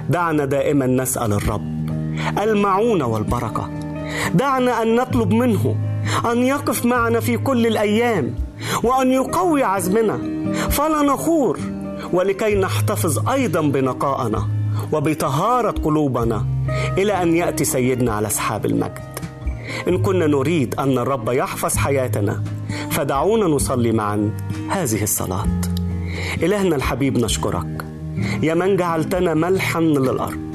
دعنا 0.09 0.45
دائما 0.45 0.87
نسأل 0.87 1.33
الرب 1.33 1.91
المعونة 2.43 3.07
والبركة. 3.07 3.71
دعنا 4.35 4.83
أن 4.83 4.97
نطلب 4.97 5.33
منه 5.33 5.77
أن 6.33 6.39
يقف 6.43 6.87
معنا 6.87 7.21
في 7.21 7.37
كل 7.37 7.67
الأيام 7.67 8.35
وأن 8.83 9.13
يقوي 9.13 9.63
عزمنا. 9.63 10.19
فلا 10.71 11.03
نخور 11.03 11.59
ولكي 12.13 12.55
نحتفظ 12.55 13.29
أيضا 13.29 13.61
بنقائنا 13.61 14.49
وبطهارة 14.93 15.71
قلوبنا 15.71 16.47
إلى 16.99 17.23
أن 17.23 17.37
يأتي 17.37 17.65
سيدنا 17.65 18.13
على 18.13 18.27
اسحاب 18.27 18.67
المجد. 18.67 19.12
إن 19.89 19.99
كنا 19.99 20.27
نريد 20.27 20.75
أن 20.75 20.99
الرب 20.99 21.29
يحفظ 21.29 21.77
حياتنا 21.77 22.43
فدعونا 22.91 23.47
نصلي 23.47 23.93
معا. 23.93 24.31
هذه 24.69 25.03
الصلاة. 25.03 25.61
إلهنا 26.43 26.77
الحبيب 26.77 27.19
نشكرك. 27.19 27.85
يا 28.43 28.55
من 28.55 28.77
جعلتنا 28.77 29.35
ملحا 29.35 29.81
للأرض. 29.81 30.53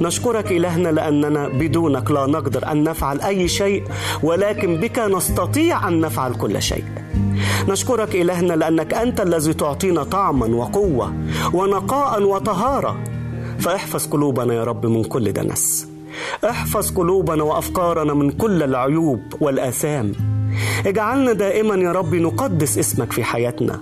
نشكرك 0.00 0.52
إلهنا 0.52 0.88
لأننا 0.88 1.48
بدونك 1.48 2.10
لا 2.10 2.26
نقدر 2.26 2.72
أن 2.72 2.84
نفعل 2.84 3.20
أي 3.20 3.48
شيء 3.48 3.84
ولكن 4.22 4.76
بك 4.76 4.98
نستطيع 4.98 5.88
أن 5.88 6.00
نفعل 6.00 6.34
كل 6.34 6.62
شيء. 6.62 6.84
نشكرك 7.68 8.14
إلهنا 8.14 8.52
لأنك 8.52 8.94
أنت 8.94 9.20
الذي 9.20 9.54
تعطينا 9.54 10.02
طعما 10.02 10.46
وقوة 10.46 11.12
ونقاء 11.52 12.22
وطهارة. 12.22 12.96
فاحفظ 13.58 14.06
قلوبنا 14.06 14.54
يا 14.54 14.64
رب 14.64 14.86
من 14.86 15.04
كل 15.04 15.32
دنس. 15.32 15.87
احفظ 16.44 16.90
قلوبنا 16.90 17.42
وأفكارنا 17.42 18.14
من 18.14 18.30
كل 18.30 18.62
العيوب 18.62 19.22
والآثام. 19.40 20.12
اجعلنا 20.86 21.32
دائما 21.32 21.74
يا 21.74 21.92
رب 21.92 22.14
نقدس 22.14 22.78
اسمك 22.78 23.12
في 23.12 23.24
حياتنا 23.24 23.80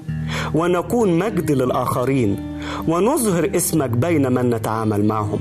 ونكون 0.55 1.19
مجد 1.19 1.51
للآخرين 1.51 2.61
ونظهر 2.89 3.51
اسمك 3.57 3.91
بين 3.91 4.33
من 4.33 4.51
نتعامل 4.51 5.05
معهم. 5.05 5.39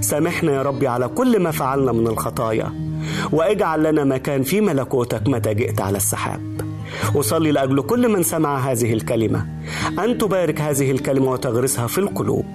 سامحنا 0.00 0.52
يا 0.52 0.62
ربي 0.62 0.88
على 0.88 1.08
كل 1.08 1.42
ما 1.42 1.50
فعلنا 1.50 1.92
من 1.92 2.06
الخطايا 2.06 2.72
واجعل 3.32 3.82
لنا 3.82 4.04
مكان 4.04 4.42
في 4.42 4.60
ملكوتك 4.60 5.28
متى 5.28 5.54
جئت 5.54 5.80
على 5.80 5.96
السحاب. 5.96 6.59
أصلي 7.16 7.50
لأجل 7.52 7.82
كل 7.82 8.08
من 8.08 8.22
سمع 8.22 8.58
هذه 8.58 8.92
الكلمة. 8.92 9.46
أن 9.98 10.18
تبارك 10.18 10.60
هذه 10.60 10.90
الكلمة 10.90 11.30
وتغرسها 11.30 11.86
في 11.86 11.98
القلوب. 11.98 12.46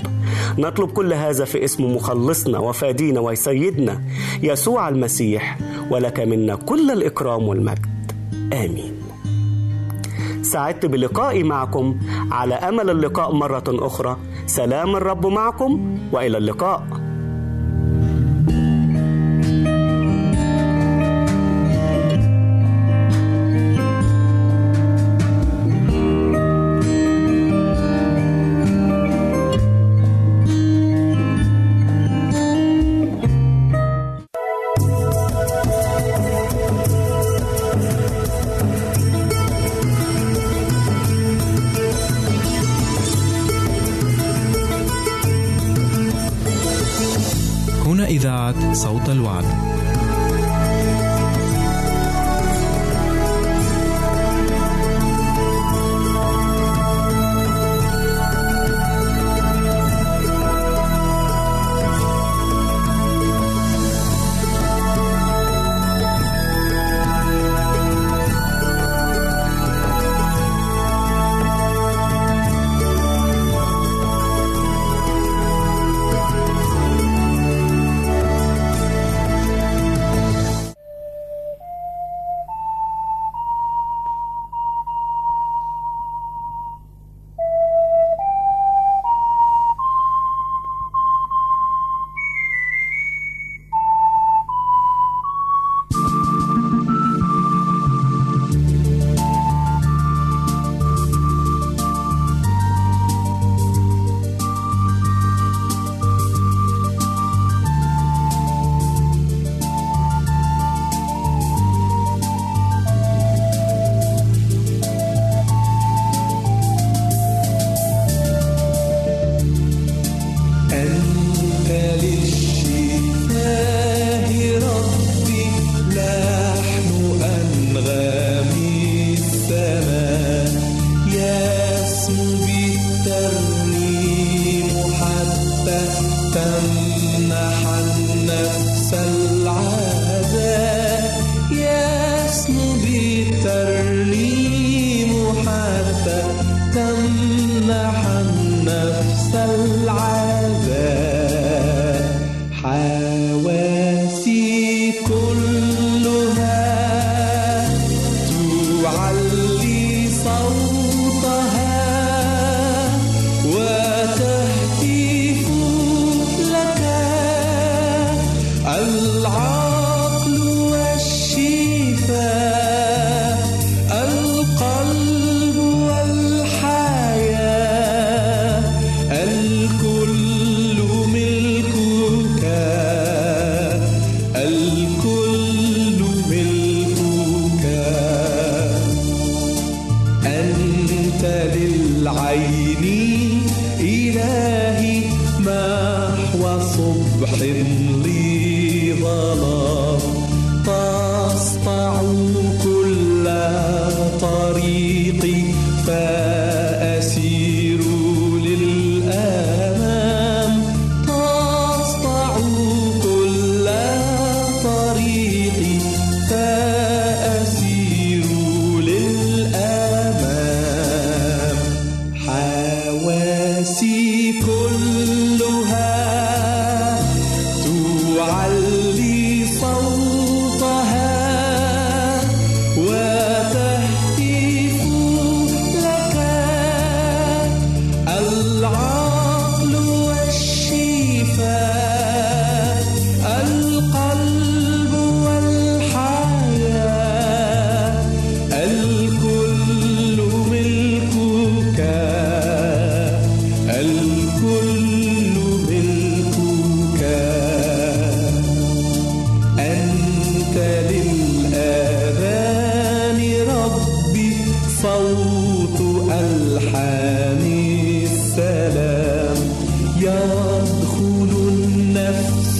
نطلب 0.57 0.91
كل 0.91 1.13
هذا 1.13 1.45
في 1.45 1.63
اسم 1.63 1.95
مخلصنا 1.95 2.59
وفادينا 2.59 3.19
وسيدنا 3.19 4.01
يسوع 4.43 4.89
المسيح. 4.89 5.57
ولك 5.91 6.19
منا 6.19 6.55
كل 6.55 6.91
الإكرام 6.91 7.43
والمجد. 7.43 8.11
آمين. 8.53 8.93
سعدت 10.41 10.85
بلقائي 10.85 11.43
معكم. 11.43 11.99
على 12.31 12.55
أمل 12.55 12.89
اللقاء 12.89 13.33
مرة 13.33 13.63
أخرى. 13.67 14.17
سلام 14.45 14.95
الرب 14.95 15.25
معكم 15.25 15.99
وإلى 16.11 16.37
اللقاء. 16.37 17.04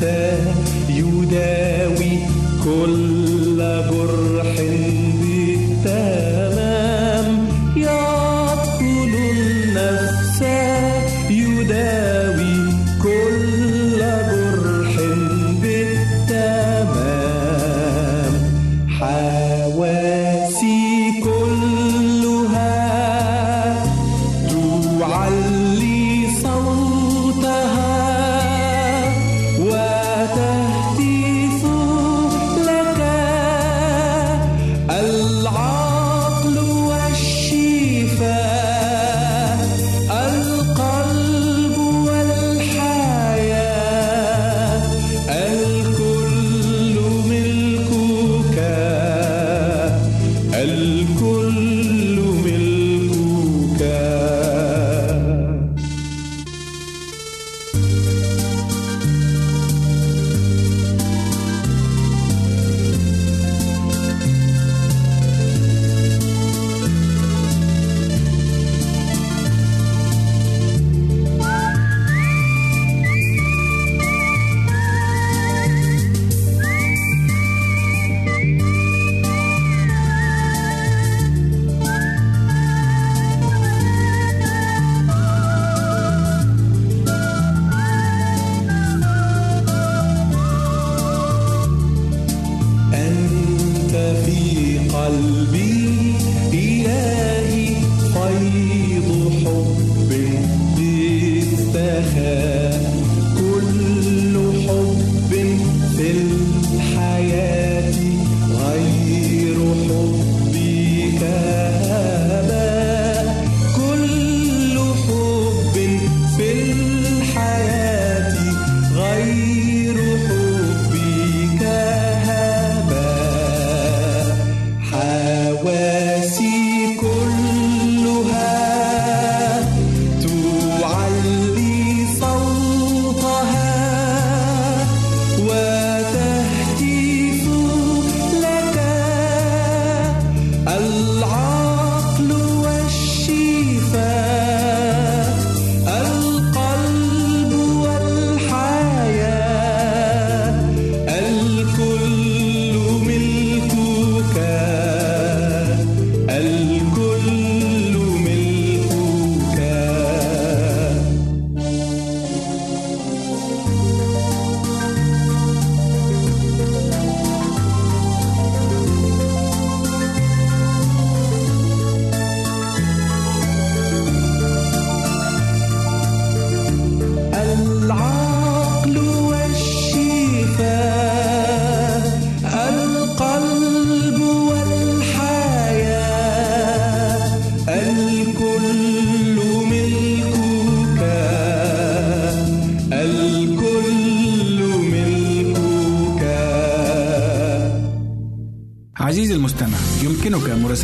النفس 0.06 0.72
يداوي 0.90 2.20
كل 2.64 3.15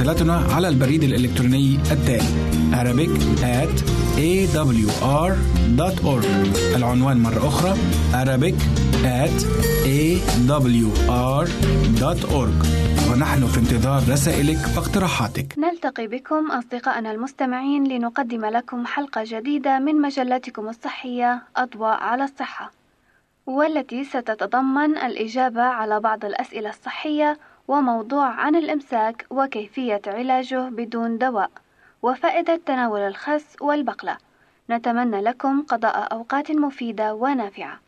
مراسلتنا 0.02 0.54
على 0.56 0.68
البريد 0.68 1.04
الإلكتروني 1.04 1.80
التالي 1.92 2.52
Arabic 2.74 3.10
at 3.42 3.82
awr.org 4.18 6.26
العنوان 6.76 7.18
مرة 7.18 7.48
أخرى 7.48 7.76
Arabic 8.14 8.56
at 9.06 9.46
awr.org 9.86 11.32
ونحن 13.12 13.48
في 13.48 13.58
انتظار 13.60 14.04
رسائلك 14.10 14.58
واقتراحاتك. 14.78 15.60
نلتقي 15.60 16.08
بكم 16.08 16.52
أصدقائنا 16.52 17.12
المستمعين 17.12 17.88
لنقدم 17.88 18.46
لكم 18.46 18.86
حلقة 18.86 19.24
جديدة 19.26 19.80
من 19.80 20.02
مجلتكم 20.02 20.70
الصحية 20.70 21.44
أضواء 21.58 21.98
على 22.04 22.24
الصحة 22.24 22.72
والتي 23.46 24.04
ستتضمن 24.04 24.98
الإجابة 24.98 25.62
على 25.62 26.00
بعض 26.00 26.26
الأسئلة 26.26 26.70
الصحية 26.70 27.38
وموضوع 27.72 28.28
عن 28.28 28.56
الإمساك 28.56 29.26
وكيفية 29.30 30.02
علاجه 30.08 30.70
بدون 30.70 31.18
دواء 31.18 31.52
وفائدة 32.02 32.56
تناول 32.66 33.00
الخس 33.00 33.56
والبقلة. 33.62 34.18
نتمنى 34.70 35.22
لكم 35.22 35.62
قضاء 35.62 36.14
أوقات 36.14 36.52
مفيدة 36.52 37.14
ونافعة. 37.14 37.80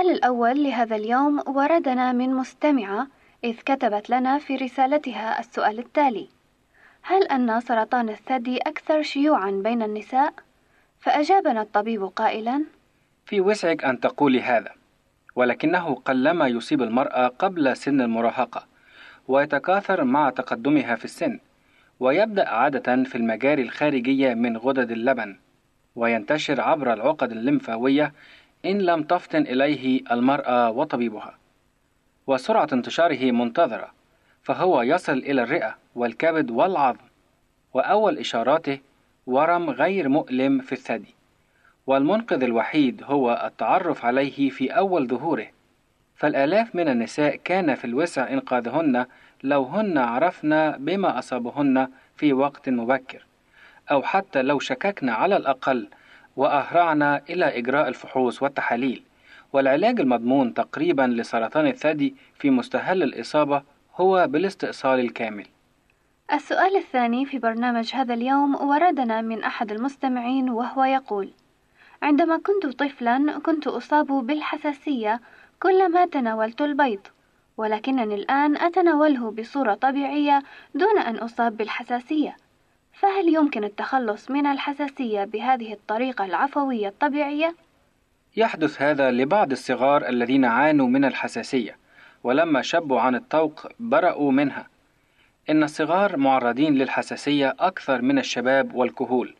السؤال 0.00 0.16
الأول 0.16 0.64
لهذا 0.64 0.96
اليوم 0.96 1.42
وردنا 1.46 2.12
من 2.12 2.34
مستمعة 2.34 3.06
إذ 3.44 3.56
كتبت 3.56 4.10
لنا 4.10 4.38
في 4.38 4.56
رسالتها 4.56 5.40
السؤال 5.40 5.78
التالي: 5.78 6.28
هل 7.02 7.22
أن 7.22 7.60
سرطان 7.60 8.08
الثدي 8.08 8.58
أكثر 8.58 9.02
شيوعًا 9.02 9.50
بين 9.50 9.82
النساء؟ 9.82 10.32
فأجابنا 11.00 11.62
الطبيب 11.62 12.04
قائلًا: 12.04 12.64
في 13.26 13.40
وسعك 13.40 13.84
أن 13.84 14.00
تقولي 14.00 14.42
هذا 14.42 14.72
ولكنه 15.36 15.94
قلما 15.94 16.48
يصيب 16.48 16.82
المرأة 16.82 17.28
قبل 17.28 17.76
سن 17.76 18.00
المراهقة 18.00 18.66
ويتكاثر 19.28 20.04
مع 20.04 20.30
تقدمها 20.30 20.96
في 20.96 21.04
السن 21.04 21.38
ويبدأ 22.00 22.48
عادة 22.48 23.04
في 23.04 23.14
المجاري 23.14 23.62
الخارجية 23.62 24.34
من 24.34 24.56
غدد 24.56 24.90
اللبن 24.90 25.36
وينتشر 25.96 26.60
عبر 26.60 26.92
العقد 26.92 27.32
الليمفاوية 27.32 28.12
إن 28.64 28.78
لم 28.78 29.02
تفطن 29.02 29.42
إليه 29.42 30.00
المرأة 30.10 30.70
وطبيبها 30.70 31.38
وسرعة 32.26 32.68
انتشاره 32.72 33.30
منتظرة 33.32 33.90
فهو 34.42 34.82
يصل 34.82 35.18
إلى 35.18 35.42
الرئة 35.42 35.76
والكبد 35.94 36.50
والعظم 36.50 37.04
وأول 37.74 38.18
إشاراته 38.18 38.78
ورم 39.26 39.70
غير 39.70 40.08
مؤلم 40.08 40.60
في 40.60 40.72
الثدي 40.72 41.14
والمنقذ 41.86 42.42
الوحيد 42.42 43.02
هو 43.04 43.42
التعرف 43.46 44.04
عليه 44.04 44.50
في 44.50 44.70
أول 44.70 45.06
ظهوره. 45.08 45.46
فالآلاف 46.16 46.74
من 46.74 46.88
النساء 46.88 47.36
كان 47.36 47.74
في 47.74 47.84
الوسع 47.84 48.32
إنقاذهن 48.32 49.06
لو 49.42 49.62
هن 49.64 49.98
عرفن 49.98 50.70
بما 50.70 51.18
أصابهن 51.18 51.88
في 52.16 52.32
وقت 52.32 52.68
مبكر 52.68 53.26
أو 53.90 54.02
حتى 54.02 54.42
لو 54.42 54.58
شككنا 54.58 55.12
على 55.12 55.36
الأقل 55.36 55.88
وأهرعنا 56.36 57.22
إلى 57.30 57.58
إجراء 57.58 57.88
الفحوص 57.88 58.42
والتحاليل. 58.42 59.02
والعلاج 59.52 60.00
المضمون 60.00 60.54
تقريبا 60.54 61.02
لسرطان 61.02 61.66
الثدي 61.66 62.14
في 62.34 62.50
مستهل 62.50 63.02
الإصابة 63.02 63.62
هو 63.96 64.26
بالاستئصال 64.26 65.00
الكامل. 65.00 65.46
السؤال 66.32 66.76
الثاني 66.76 67.26
في 67.26 67.38
برنامج 67.38 67.90
هذا 67.94 68.14
اليوم 68.14 68.54
وردنا 68.54 69.20
من 69.20 69.42
أحد 69.44 69.72
المستمعين 69.72 70.50
وهو 70.50 70.84
يقول: 70.84 71.30
عندما 72.02 72.36
كنت 72.36 72.66
طفلا 72.66 73.38
كنت 73.38 73.66
أصاب 73.66 74.06
بالحساسية 74.06 75.20
كلما 75.62 76.06
تناولت 76.06 76.60
البيض، 76.60 77.00
ولكنني 77.56 78.14
الآن 78.14 78.56
أتناوله 78.56 79.30
بصورة 79.30 79.74
طبيعية 79.74 80.42
دون 80.74 80.98
أن 80.98 81.16
أصاب 81.16 81.56
بالحساسية، 81.56 82.36
فهل 83.00 83.34
يمكن 83.34 83.64
التخلص 83.64 84.30
من 84.30 84.46
الحساسية 84.46 85.24
بهذه 85.24 85.72
الطريقة 85.72 86.24
العفوية 86.24 86.88
الطبيعية؟ 86.88 87.54
يحدث 88.36 88.82
هذا 88.82 89.10
لبعض 89.10 89.52
الصغار 89.52 90.08
الذين 90.08 90.44
عانوا 90.44 90.88
من 90.88 91.04
الحساسية 91.04 91.76
ولما 92.24 92.62
شبوا 92.62 93.00
عن 93.00 93.14
الطوق 93.14 93.66
برأوا 93.80 94.32
منها 94.32 94.66
إن 95.50 95.62
الصغار 95.62 96.16
معرضين 96.16 96.74
للحساسية 96.74 97.56
أكثر 97.60 98.02
من 98.02 98.18
الشباب 98.18 98.74
والكهول 98.74 99.34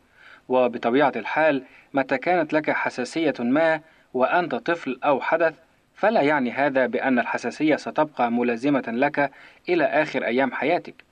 وبطبيعة 0.49 1.13
الحال 1.15 1.63
متى 1.93 2.17
كانت 2.17 2.53
لك 2.53 2.69
حساسية 2.69 3.33
ما 3.39 3.81
وأنت 4.13 4.55
طفل 4.55 4.99
أو 5.03 5.21
حدث 5.21 5.53
فلا 5.95 6.21
يعني 6.21 6.51
هذا 6.51 6.85
بأن 6.87 7.19
الحساسية 7.19 7.75
ستبقى 7.75 8.31
ملازمة 8.31 8.83
لك 8.87 9.31
إلى 9.69 9.83
آخر 9.83 10.25
أيام 10.25 10.51
حياتك 10.51 11.10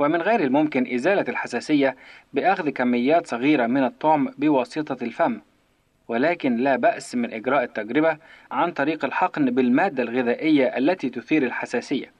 ومن 0.00 0.22
غير 0.22 0.40
الممكن 0.40 0.94
إزالة 0.94 1.24
الحساسية 1.28 1.96
بأخذ 2.32 2.70
كميات 2.70 3.26
صغيرة 3.26 3.66
من 3.66 3.84
الطعم 3.84 4.28
بواسطة 4.38 5.04
الفم 5.04 5.40
ولكن 6.08 6.56
لا 6.56 6.76
بأس 6.76 7.14
من 7.14 7.32
إجراء 7.32 7.62
التجربة 7.62 8.16
عن 8.50 8.70
طريق 8.70 9.04
الحقن 9.04 9.44
بالمادة 9.50 10.02
الغذائية 10.02 10.78
التي 10.78 11.10
تثير 11.10 11.42
الحساسية 11.42 12.12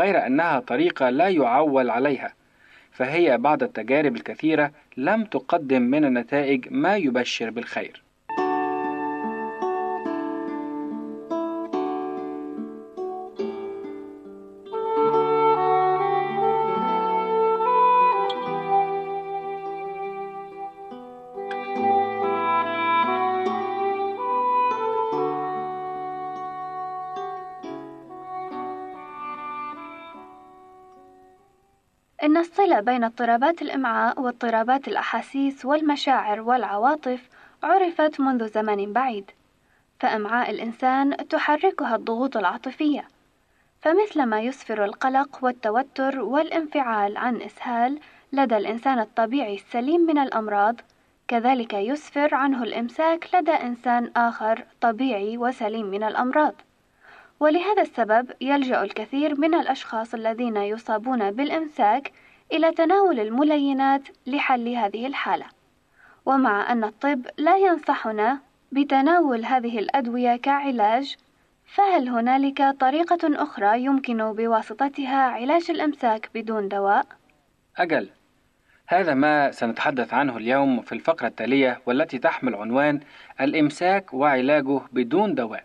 غير 0.00 0.26
أنها 0.26 0.60
طريقة 0.60 1.10
لا 1.10 1.28
يعول 1.28 1.90
عليها 1.90 2.34
فهي 2.92 3.38
بعد 3.38 3.62
التجارب 3.62 4.16
الكثيرة 4.16 4.72
لم 4.96 5.24
تقدم 5.24 5.82
من 5.82 6.04
النتائج 6.04 6.66
ما 6.70 6.96
يبشر 6.96 7.50
بالخير. 7.50 8.02
بين 32.80 33.04
اضطرابات 33.04 33.62
الإمعاء 33.62 34.20
واضطرابات 34.20 34.88
الأحاسيس 34.88 35.64
والمشاعر 35.64 36.40
والعواطف 36.40 37.28
عرفت 37.62 38.20
منذ 38.20 38.48
زمن 38.48 38.92
بعيد، 38.92 39.30
فإمعاء 40.00 40.50
الإنسان 40.50 41.16
تحركها 41.28 41.96
الضغوط 41.96 42.36
العاطفية، 42.36 43.08
فمثلما 43.80 44.40
يسفر 44.40 44.84
القلق 44.84 45.38
والتوتر 45.42 46.20
والانفعال 46.20 47.16
عن 47.16 47.42
إسهال 47.42 47.98
لدى 48.32 48.56
الإنسان 48.56 48.98
الطبيعي 48.98 49.54
السليم 49.54 50.00
من 50.00 50.18
الأمراض، 50.18 50.80
كذلك 51.28 51.74
يسفر 51.74 52.34
عنه 52.34 52.62
الإمساك 52.62 53.28
لدى 53.34 53.52
إنسان 53.52 54.10
آخر 54.16 54.64
طبيعي 54.80 55.38
وسليم 55.38 55.86
من 55.86 56.02
الأمراض. 56.02 56.54
ولهذا 57.40 57.82
السبب 57.82 58.30
يلجأ 58.40 58.82
الكثير 58.82 59.40
من 59.40 59.54
الأشخاص 59.54 60.14
الذين 60.14 60.56
يصابون 60.56 61.30
بالإمساك 61.30 62.12
إلى 62.52 62.72
تناول 62.72 63.20
الملينات 63.20 64.02
لحل 64.26 64.68
هذه 64.68 65.06
الحالة. 65.06 65.46
ومع 66.26 66.72
أن 66.72 66.84
الطب 66.84 67.26
لا 67.38 67.56
ينصحنا 67.56 68.38
بتناول 68.72 69.44
هذه 69.44 69.78
الأدوية 69.78 70.36
كعلاج، 70.36 71.16
فهل 71.66 72.08
هنالك 72.08 72.62
طريقة 72.80 73.42
أخرى 73.42 73.84
يمكن 73.84 74.32
بواسطتها 74.32 75.16
علاج 75.16 75.70
الإمساك 75.70 76.30
بدون 76.34 76.68
دواء؟ 76.68 77.06
أجل 77.76 78.08
هذا 78.86 79.14
ما 79.14 79.50
سنتحدث 79.50 80.14
عنه 80.14 80.36
اليوم 80.36 80.80
في 80.80 80.92
الفقرة 80.92 81.26
التالية 81.26 81.80
والتي 81.86 82.18
تحمل 82.18 82.54
عنوان 82.54 83.00
الإمساك 83.40 84.14
وعلاجه 84.14 84.80
بدون 84.92 85.34
دواء. 85.34 85.64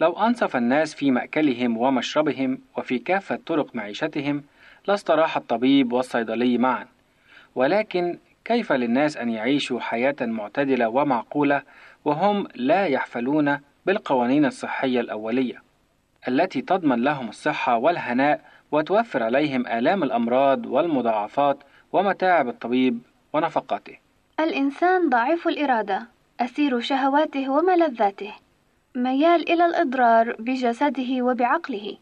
لو 0.00 0.12
أنصف 0.12 0.56
الناس 0.56 0.94
في 0.94 1.10
مأكلهم 1.10 1.76
ومشربهم 1.76 2.58
وفي 2.76 2.98
كافة 2.98 3.38
طرق 3.46 3.74
معيشتهم 3.74 4.44
لاستراح 4.86 5.36
الطبيب 5.36 5.92
والصيدلي 5.92 6.58
معا. 6.58 6.86
ولكن 7.54 8.18
كيف 8.44 8.72
للناس 8.72 9.16
أن 9.16 9.28
يعيشوا 9.28 9.80
حياة 9.80 10.16
معتدلة 10.20 10.88
ومعقولة 10.88 11.62
وهم 12.04 12.48
لا 12.54 12.86
يحفلون 12.86 13.58
بالقوانين 13.86 14.44
الصحية 14.44 15.00
الأولية 15.00 15.62
التي 16.28 16.62
تضمن 16.62 17.02
لهم 17.02 17.28
الصحة 17.28 17.76
والهناء 17.76 18.40
وتوفر 18.72 19.22
عليهم 19.22 19.66
آلام 19.66 20.02
الأمراض 20.02 20.66
والمضاعفات 20.66 21.58
ومتاعب 21.92 22.48
الطبيب 22.48 23.00
ونفقاته. 23.32 23.98
الإنسان 24.40 25.08
ضعيف 25.08 25.48
الإرادة، 25.48 26.06
أسير 26.40 26.80
شهواته 26.80 27.50
وملذاته، 27.50 28.32
ميال 28.94 29.52
إلى 29.52 29.66
الإضرار 29.66 30.36
بجسده 30.38 31.22
وبعقله، 31.22 31.96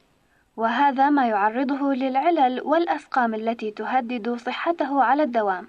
وهذا 0.59 1.11
ما 1.11 1.27
يعرضه 1.29 1.95
للعلل 1.95 2.61
والأسقام 2.61 3.35
التي 3.35 3.71
تهدد 3.71 4.35
صحته 4.35 5.03
على 5.03 5.23
الدوام. 5.23 5.69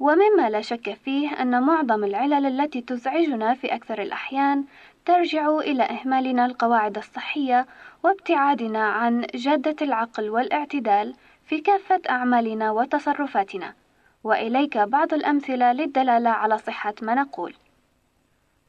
ومما 0.00 0.50
لا 0.50 0.60
شك 0.60 0.98
فيه 1.04 1.42
أن 1.42 1.62
معظم 1.62 2.04
العلل 2.04 2.46
التي 2.46 2.80
تزعجنا 2.80 3.54
في 3.54 3.74
أكثر 3.74 4.02
الأحيان 4.02 4.64
ترجع 5.04 5.58
إلى 5.58 5.82
إهمالنا 5.82 6.46
القواعد 6.46 6.96
الصحية 6.96 7.66
وابتعادنا 8.04 8.84
عن 8.84 9.26
جادة 9.34 9.76
العقل 9.82 10.30
والاعتدال 10.30 11.14
في 11.46 11.60
كافة 11.60 12.00
أعمالنا 12.10 12.70
وتصرفاتنا، 12.70 13.74
وإليك 14.24 14.78
بعض 14.78 15.14
الأمثلة 15.14 15.72
للدلالة 15.72 16.30
على 16.30 16.58
صحة 16.58 16.94
ما 17.02 17.14
نقول. 17.14 17.54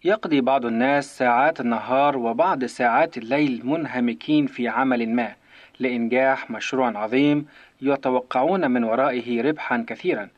يقضي 0.04 0.41
بعض 0.41 0.66
الناس 0.66 1.18
ساعات 1.18 1.62
النهار 1.62 2.18
وبعض 2.18 2.66
ساعات 2.66 3.18
الليل 3.18 3.62
منهمكين 3.66 4.47
في 4.47 4.68
عمل 4.68 5.10
ما 5.10 5.36
لإنجاح 5.80 6.52
مشروع 6.52 6.97
عظيم 6.97 7.45
يتوقعون 7.82 8.72
من 8.72 8.84
ورائه 8.84 9.41
ربحا 9.41 9.86
كثيرا 9.88 10.30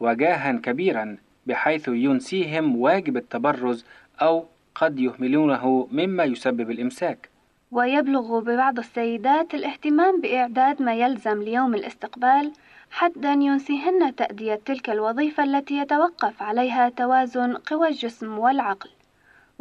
وجاها 0.00 0.52
كبيرا 0.52 1.16
بحيث 1.46 1.88
ينسيهم 1.88 2.76
واجب 2.76 3.16
التبرز 3.16 3.84
أو 4.22 4.44
قد 4.74 4.98
يهملونه 5.00 5.88
مما 5.92 6.24
يسبب 6.24 6.70
الإمساك. 6.70 7.28
ويبلغ 7.72 8.40
ببعض 8.40 8.78
السيدات 8.78 9.54
الاهتمام 9.54 10.20
بإعداد 10.20 10.82
ما 10.82 10.94
يلزم 10.94 11.42
ليوم 11.42 11.74
الاستقبال 11.74 12.52
حتى 12.90 13.32
ينسيهن 13.32 14.14
تأدية 14.14 14.60
تلك 14.64 14.90
الوظيفة 14.90 15.44
التي 15.44 15.74
يتوقف 15.74 16.42
عليها 16.42 16.88
توازن 16.88 17.56
قوى 17.56 17.88
الجسم 17.88 18.38
والعقل. 18.38 18.90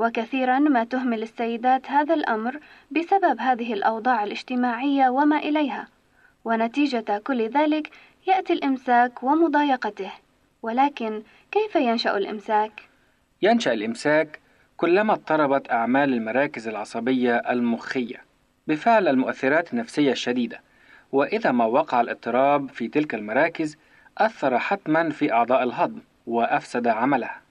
وكثيرا 0.03 0.59
ما 0.59 0.83
تهمل 0.83 1.23
السيدات 1.23 1.91
هذا 1.91 2.13
الأمر 2.13 2.59
بسبب 2.91 3.39
هذه 3.39 3.73
الأوضاع 3.73 4.23
الاجتماعية 4.23 5.09
وما 5.09 5.37
إليها، 5.37 5.87
ونتيجة 6.45 7.21
كل 7.23 7.49
ذلك 7.49 7.89
يأتي 8.27 8.53
الإمساك 8.53 9.23
ومضايقته، 9.23 10.11
ولكن 10.61 11.23
كيف 11.51 11.75
ينشأ 11.75 12.17
الإمساك؟ 12.17 12.71
ينشأ 13.41 13.73
الإمساك 13.73 14.39
كلما 14.77 15.13
اضطربت 15.13 15.71
أعمال 15.71 16.13
المراكز 16.13 16.67
العصبية 16.67 17.35
المخية 17.35 18.21
بفعل 18.67 19.07
المؤثرات 19.07 19.73
النفسية 19.73 20.11
الشديدة، 20.11 20.61
وإذا 21.11 21.51
ما 21.51 21.65
وقع 21.65 22.01
الاضطراب 22.01 22.69
في 22.69 22.87
تلك 22.87 23.15
المراكز 23.15 23.77
أثر 24.17 24.59
حتما 24.59 25.09
في 25.09 25.33
أعضاء 25.33 25.63
الهضم 25.63 25.99
وأفسد 26.27 26.87
عملها، 26.87 27.42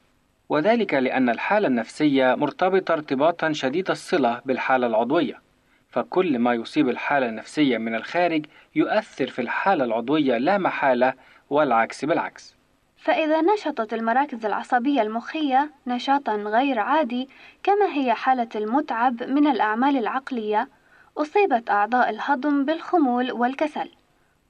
وذلك 0.53 0.95
لأن 0.95 1.29
الحالة 1.29 1.69
النفسية 1.69 2.35
مرتبطة 2.35 2.93
ارتباطا 2.93 3.53
شديد 3.53 3.91
الصلة 3.91 4.41
بالحالة 4.45 4.87
العضوية، 4.87 5.41
فكل 5.89 6.39
ما 6.39 6.55
يصيب 6.55 6.89
الحالة 6.89 7.29
النفسية 7.29 7.79
من 7.79 7.95
الخارج 7.95 8.47
يؤثر 8.75 9.27
في 9.27 9.43
الحالة 9.43 9.85
العضوية 9.85 10.39
لا 10.39 10.59
محالة 10.59 11.15
والعكس 11.51 12.05
بالعكس. 12.05 12.57
فإذا 12.97 13.41
نشطت 13.41 13.95
المراكز 13.95 14.47
العصبية 14.47 15.03
المخية 15.03 15.71
نشاطا 15.87 16.35
غير 16.35 16.79
عادي 16.79 17.29
كما 17.63 17.87
هي 17.93 18.15
حالة 18.15 18.49
المتعب 18.55 19.23
من 19.23 19.47
الأعمال 19.47 19.97
العقلية 19.97 20.69
أصيبت 21.19 21.71
أعضاء 21.71 22.11
الهضم 22.11 22.65
بالخمول 22.65 23.33
والكسل 23.33 23.91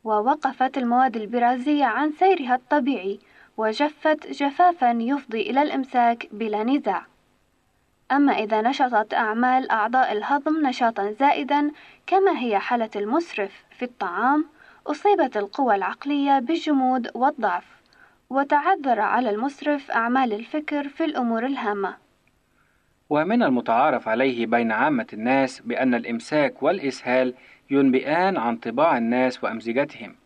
ووقفت 0.05 0.78
المواد 0.78 1.16
البرازية 1.16 1.84
عن 1.84 2.12
سيرها 2.12 2.55
الطبيعي 2.55 3.18
وجفت 3.57 4.26
جفافا 4.26 4.98
يفضي 5.00 5.50
إلى 5.50 5.62
الإمساك 5.62 6.28
بلا 6.32 6.64
نزاع 6.64 7.07
أما 8.12 8.32
إذا 8.32 8.61
نشطت 8.61 9.14
أعمال 9.14 9.70
أعضاء 9.70 10.12
الهضم 10.12 10.66
نشاطا 10.66 11.11
زائدا 11.11 11.70
كما 12.07 12.38
هي 12.38 12.59
حالة 12.59 12.90
المسرف 12.96 13.64
في 13.70 13.84
الطعام 13.84 14.44
أصيبت 14.86 15.36
القوى 15.36 15.74
العقلية 15.74 16.38
بالجمود 16.38 17.11
والضعف 17.14 17.64
وتعذر 18.30 19.00
على 19.00 19.30
المسرف 19.30 19.90
أعمال 19.90 20.32
الفكر 20.32 20.88
في 20.88 21.05
الأمور 21.05 21.46
الهامة. 21.46 21.96
ومن 23.11 23.42
المتعارف 23.42 24.09
عليه 24.09 24.46
بين 24.46 24.72
عامة 24.72 25.07
الناس 25.12 25.61
بأن 25.61 25.94
الإمساك 25.94 26.62
والإسهال 26.62 27.34
ينبئان 27.70 28.36
عن 28.36 28.57
طباع 28.57 28.98
الناس 28.98 29.44
وأمزجتهم، 29.44 30.16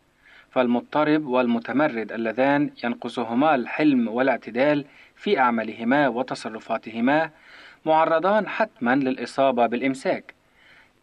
فالمضطرب 0.57 1.27
والمتمرد 1.27 2.11
اللذان 2.11 2.69
ينقصهما 2.83 3.55
الحلم 3.55 4.07
والاعتدال 4.07 4.85
في 5.15 5.39
أعمالهما 5.39 6.07
وتصرفاتهما 6.07 7.29
معرضان 7.85 8.47
حتما 8.47 8.95
للإصابة 8.95 9.67
بالإمساك، 9.67 10.33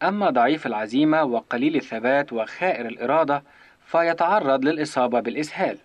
أما 0.03 0.29
ضعيف 0.29 0.67
العزيمة 0.67 1.23
وقليل 1.23 1.75
الثبات 1.75 2.33
وخائر 2.33 2.85
الإرادة 2.87 3.43
فيتعرض 3.85 4.65
للإصابة 4.65 5.19
بالإسهال. 5.19 5.77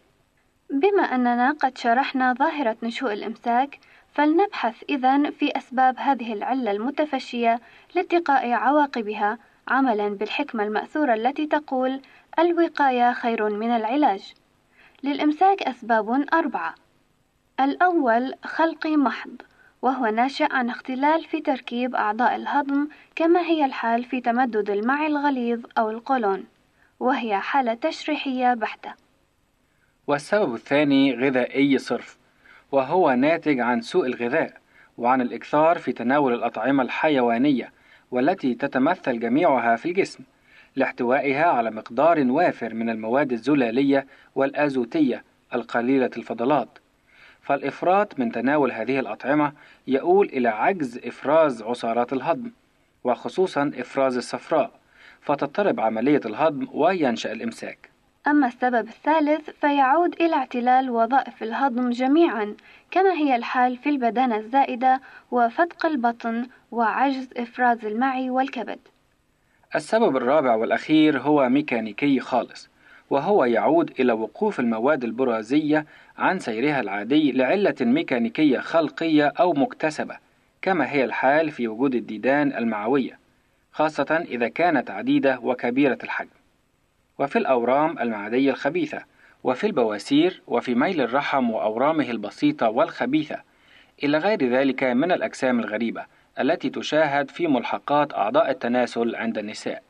بما 0.70 1.02
أننا 1.02 1.52
قد 1.52 1.78
شرحنا 1.78 2.32
ظاهرة 2.32 2.76
نشوء 2.82 3.12
الإمساك، 3.12 3.78
فلنبحث 4.12 4.82
إذا 4.88 5.30
في 5.30 5.56
أسباب 5.56 5.94
هذه 5.98 6.32
العلة 6.32 6.70
المتفشية 6.70 7.60
لاتقاء 7.94 8.50
عواقبها 8.52 9.38
عملا 9.68 10.08
بالحكمة 10.08 10.64
المأثورة 10.64 11.14
التي 11.14 11.46
تقول: 11.46 12.00
الوقاية 12.38 13.12
خير 13.12 13.48
من 13.48 13.70
العلاج. 13.70 14.34
للإمساك 15.02 15.62
أسباب 15.62 16.26
أربعة. 16.34 16.74
الأول 17.60 18.34
خلقي 18.44 18.96
محض، 18.96 19.42
وهو 19.82 20.06
ناشئ 20.06 20.52
عن 20.52 20.70
اختلال 20.70 21.24
في 21.24 21.40
تركيب 21.40 21.94
أعضاء 21.94 22.36
الهضم 22.36 22.88
كما 23.16 23.40
هي 23.40 23.64
الحال 23.64 24.04
في 24.04 24.20
تمدد 24.20 24.70
المعي 24.70 25.06
الغليظ 25.06 25.66
أو 25.78 25.90
القولون، 25.90 26.44
وهي 27.00 27.38
حالة 27.38 27.74
تشريحية 27.74 28.54
بحتة. 28.54 28.94
والسبب 30.06 30.54
الثاني 30.54 31.14
غذائي 31.14 31.78
صرف 31.78 32.18
وهو 32.72 33.10
ناتج 33.10 33.60
عن 33.60 33.80
سوء 33.80 34.06
الغذاء 34.06 34.60
وعن 34.98 35.20
الإكثار 35.20 35.78
في 35.78 35.92
تناول 35.92 36.34
الأطعمة 36.34 36.82
الحيوانية 36.82 37.72
والتي 38.10 38.54
تتمثل 38.54 39.20
جميعها 39.20 39.76
في 39.76 39.88
الجسم 39.88 40.24
لاحتوائها 40.80 41.44
على 41.44 41.70
مقدار 41.70 42.24
وافر 42.30 42.74
من 42.74 42.90
المواد 42.90 43.32
الزلالية 43.32 44.06
والأزوتية 44.34 45.24
القليلة 45.54 46.10
الفضلات. 46.16 46.68
فالإفراط 47.42 48.18
من 48.18 48.32
تناول 48.32 48.72
هذه 48.72 48.98
الأطعمة 49.00 49.52
يؤول 49.86 50.26
إلى 50.26 50.48
عجز 50.48 50.98
إفراز 51.04 51.62
عصارات 51.62 52.12
الهضم 52.12 52.50
وخصوصا 53.04 53.72
إفراز 53.78 54.16
الصفراء 54.16 54.70
فتضطرب 55.20 55.80
عملية 55.80 56.20
الهضم 56.26 56.66
وينشأ 56.72 57.32
الإمساك. 57.32 57.90
أما 58.26 58.46
السبب 58.46 58.88
الثالث 58.88 59.50
فيعود 59.50 60.14
إلى 60.20 60.34
اعتلال 60.34 60.90
وظائف 60.90 61.42
الهضم 61.42 61.90
جميعا 61.90 62.56
كما 62.90 63.12
هي 63.12 63.36
الحال 63.36 63.76
في 63.76 63.88
البدانة 63.88 64.36
الزائدة 64.36 65.00
وفتق 65.30 65.86
البطن 65.86 66.46
وعجز 66.70 67.28
إفراز 67.36 67.84
المعي 67.84 68.30
والكبد. 68.30 68.78
السبب 69.74 70.16
الرابع 70.16 70.54
والأخير 70.54 71.18
هو 71.18 71.48
ميكانيكي 71.48 72.20
خالص 72.20 72.70
وهو 73.10 73.44
يعود 73.44 74.00
إلى 74.00 74.12
وقوف 74.12 74.60
المواد 74.60 75.04
البرازية 75.04 75.86
عن 76.18 76.38
سيرها 76.38 76.80
العادي 76.80 77.32
لعلة 77.32 77.74
ميكانيكية 77.80 78.58
خلقية 78.58 79.32
أو 79.40 79.52
مكتسبة 79.52 80.16
كما 80.62 80.92
هي 80.92 81.04
الحال 81.04 81.50
في 81.50 81.68
وجود 81.68 81.94
الديدان 81.94 82.52
المعوية 82.52 83.18
خاصة 83.72 84.24
إذا 84.28 84.48
كانت 84.48 84.90
عديدة 84.90 85.38
وكبيرة 85.42 85.98
الحجم. 86.04 86.28
وفي 87.18 87.38
الأورام 87.38 87.98
المعدية 87.98 88.50
الخبيثة 88.50 89.02
وفي 89.44 89.66
البواسير 89.66 90.42
وفي 90.46 90.74
ميل 90.74 91.00
الرحم 91.00 91.50
وأورامه 91.50 92.10
البسيطة 92.10 92.68
والخبيثة 92.68 93.36
إلى 94.04 94.18
غير 94.18 94.48
ذلك 94.48 94.82
من 94.84 95.12
الأجسام 95.12 95.60
الغريبة 95.60 96.04
التي 96.38 96.70
تشاهد 96.70 97.30
في 97.30 97.46
ملحقات 97.46 98.14
أعضاء 98.14 98.50
التناسل 98.50 99.16
عند 99.16 99.38
النساء. 99.38 99.82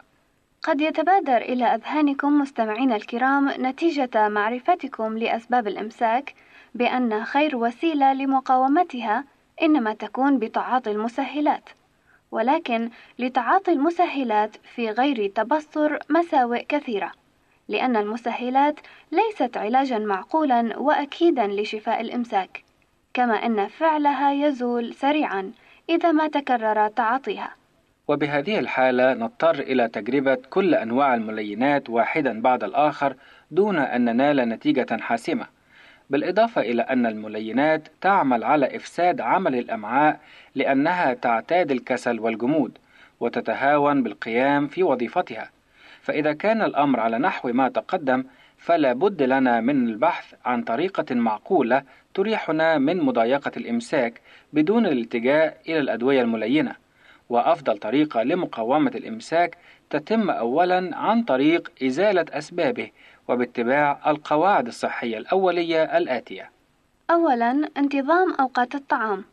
قد 0.62 0.80
يتبادر 0.80 1.36
إلى 1.36 1.64
أذهانكم 1.64 2.38
مستمعينا 2.38 2.96
الكرام 2.96 3.48
نتيجة 3.58 4.28
معرفتكم 4.28 5.18
لأسباب 5.18 5.68
الإمساك 5.68 6.34
بأن 6.74 7.24
خير 7.24 7.56
وسيلة 7.56 8.12
لمقاومتها 8.12 9.24
إنما 9.62 9.94
تكون 9.94 10.38
بتعاطي 10.38 10.90
المسهلات، 10.90 11.68
ولكن 12.30 12.90
لتعاطي 13.18 13.72
المسهلات 13.72 14.56
في 14.74 14.90
غير 14.90 15.26
تبصر 15.26 15.98
مساوئ 16.10 16.64
كثيرة، 16.64 17.12
لأن 17.68 17.96
المسهلات 17.96 18.80
ليست 19.12 19.56
علاجا 19.56 19.98
معقولا 19.98 20.78
وأكيدا 20.78 21.46
لشفاء 21.46 22.00
الإمساك، 22.00 22.64
كما 23.14 23.46
أن 23.46 23.68
فعلها 23.68 24.32
يزول 24.32 24.94
سريعا 24.94 25.52
إذا 25.90 26.12
ما 26.12 26.28
تكرر 26.28 26.88
تعاطيها. 26.88 27.54
وبهذه 28.08 28.58
الحالة 28.58 29.14
نضطر 29.14 29.54
إلى 29.54 29.88
تجربة 29.88 30.38
كل 30.50 30.74
أنواع 30.74 31.14
الملينات 31.14 31.90
واحدا 31.90 32.42
بعد 32.42 32.64
الآخر 32.64 33.14
دون 33.50 33.78
أن 33.78 34.04
ننال 34.04 34.36
نتيجة 34.36 34.96
حاسمة 35.00 35.46
بالإضافة 36.10 36.60
إلى 36.60 36.82
أن 36.82 37.06
الملينات 37.06 37.88
تعمل 38.00 38.44
على 38.44 38.76
إفساد 38.76 39.20
عمل 39.20 39.54
الأمعاء 39.54 40.20
لأنها 40.54 41.14
تعتاد 41.14 41.70
الكسل 41.70 42.20
والجمود 42.20 42.78
وتتهاون 43.20 44.02
بالقيام 44.02 44.66
في 44.66 44.82
وظيفتها 44.82 45.50
فإذا 46.00 46.32
كان 46.32 46.62
الأمر 46.62 47.00
على 47.00 47.18
نحو 47.18 47.48
ما 47.52 47.68
تقدم 47.68 48.24
فلا 48.58 48.92
بد 48.92 49.22
لنا 49.22 49.60
من 49.60 49.88
البحث 49.88 50.34
عن 50.44 50.62
طريقة 50.62 51.14
معقولة 51.14 51.82
تريحنا 52.14 52.78
من 52.78 53.02
مضايقة 53.02 53.52
الإمساك 53.56 54.20
بدون 54.52 54.86
الالتجاء 54.86 55.56
إلى 55.68 55.78
الأدوية 55.78 56.22
الملينة. 56.22 56.76
وأفضل 57.28 57.78
طريقة 57.78 58.22
لمقاومة 58.22 58.90
الإمساك 58.94 59.58
تتم 59.90 60.30
أولا 60.30 60.96
عن 60.96 61.22
طريق 61.22 61.72
إزالة 61.82 62.24
أسبابه 62.30 62.90
وباتباع 63.28 64.10
القواعد 64.10 64.66
الصحية 64.66 65.18
الأولية 65.18 65.98
الآتية. 65.98 66.50
أولا 67.10 67.68
انتظام 67.76 68.34
أوقات 68.40 68.74
الطعام. 68.74 69.24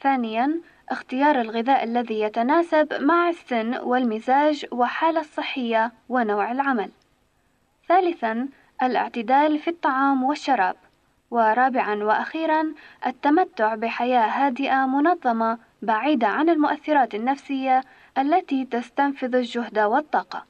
ثانيا 0.00 0.60
اختيار 0.88 1.40
الغذاء 1.40 1.84
الذي 1.84 2.20
يتناسب 2.20 2.88
مع 3.00 3.28
السن 3.28 3.76
والمزاج 3.76 4.66
والحالة 4.72 5.20
الصحية 5.20 5.92
ونوع 6.08 6.52
العمل. 6.52 6.90
ثالثا 7.88 8.48
الاعتدال 8.82 9.58
في 9.58 9.70
الطعام 9.70 10.24
والشراب. 10.24 10.76
ورابعا 11.30 11.94
وأخيرا 11.94 12.74
التمتع 13.06 13.74
بحياة 13.74 14.26
هادئة 14.26 14.86
منظمة 14.86 15.58
بعيدة 15.82 16.26
عن 16.26 16.48
المؤثرات 16.48 17.14
النفسية 17.14 17.84
التي 18.18 18.64
تستنفذ 18.64 19.34
الجهد 19.34 19.78
والطاقة. 19.78 20.44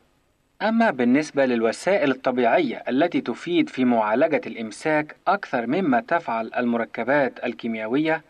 أما 0.62 0.90
بالنسبة 0.90 1.46
للوسائل 1.46 2.10
الطبيعية 2.10 2.82
التي 2.88 3.20
تفيد 3.20 3.68
في 3.68 3.84
معالجة 3.84 4.40
الإمساك 4.46 5.16
أكثر 5.28 5.66
مما 5.66 6.00
تفعل 6.00 6.50
المركبات 6.56 7.44
الكيميائية، 7.44 8.22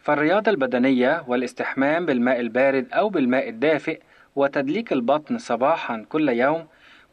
فالرياضة 0.00 0.50
البدنية 0.50 1.24
والاستحمام 1.28 2.06
بالماء 2.06 2.40
البارد 2.40 2.86
أو 2.92 3.08
بالماء 3.08 3.48
الدافئ 3.48 4.00
وتدليك 4.36 4.92
البطن 4.92 5.38
صباحا 5.38 6.06
كل 6.08 6.28
يوم 6.28 6.66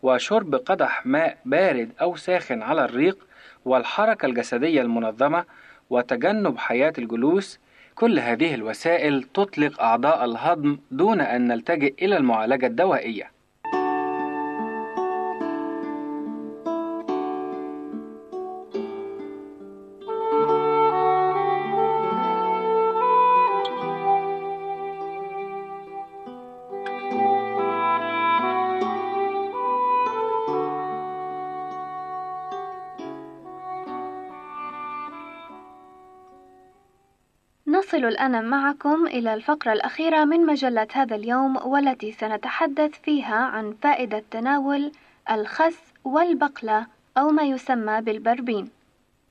وشرب 0.04 0.56
قدح 0.56 1.06
ماء 1.06 1.38
بارد 1.46 1.92
أو 2.02 2.16
ساخن 2.16 2.62
على 2.62 2.86
الريق 2.86 3.27
والحركة 3.68 4.26
الجسدية 4.26 4.82
المنظمة 4.82 5.46
وتجنب 5.90 6.58
حياة 6.58 6.94
الجلوس 6.98 7.60
كل 7.96 8.20
هذه 8.20 8.56
الوسائل 8.56 9.24
تطلق 9.24 9.82
أعضاء 9.82 10.26
الهضم 10.26 10.78
دون 10.92 11.22
أن 11.22 11.48
نلتجئ 11.48 11.94
إلى 12.06 12.18
المعالجة 12.18 12.66
الدوائية. 12.66 13.37
نصل 37.98 38.06
الآن 38.06 38.50
معكم 38.50 39.08
إلى 39.08 39.34
الفقرة 39.34 39.74
الأخيرة 39.74 40.26
من 40.26 40.46
مجلة 40.46 40.88
هذا 40.94 41.16
اليوم 41.16 41.58
والتي 41.58 42.12
سنتحدث 42.12 42.92
فيها 43.04 43.36
عن 43.36 43.76
فائدة 43.84 44.24
تناول 44.32 44.92
الخس 45.32 45.94
والبقلة 46.04 46.88
أو 47.18 47.30
ما 47.30 47.44
يسمى 47.44 48.02
بالبربين. 48.02 48.70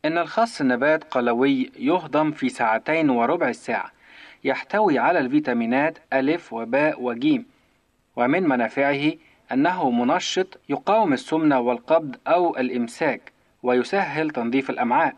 إن 0.04 0.18
الخس 0.18 0.62
نبات 0.62 1.04
قلوي 1.04 1.70
يهضم 1.78 2.32
في 2.32 2.48
ساعتين 2.48 3.10
وربع 3.10 3.48
الساعة، 3.48 3.92
يحتوي 4.44 4.98
على 4.98 5.18
الفيتامينات 5.18 5.98
ألف 6.12 6.52
وباء 6.52 7.02
وجيم، 7.02 7.46
ومن 8.16 8.48
منافعه 8.48 9.12
أنه 9.52 9.90
منشط 9.90 10.58
يقاوم 10.68 11.12
السمنة 11.12 11.60
والقبض 11.60 12.16
أو 12.26 12.56
الإمساك، 12.56 13.32
ويسهل 13.62 14.30
تنظيف 14.30 14.70
الأمعاء. 14.70 15.14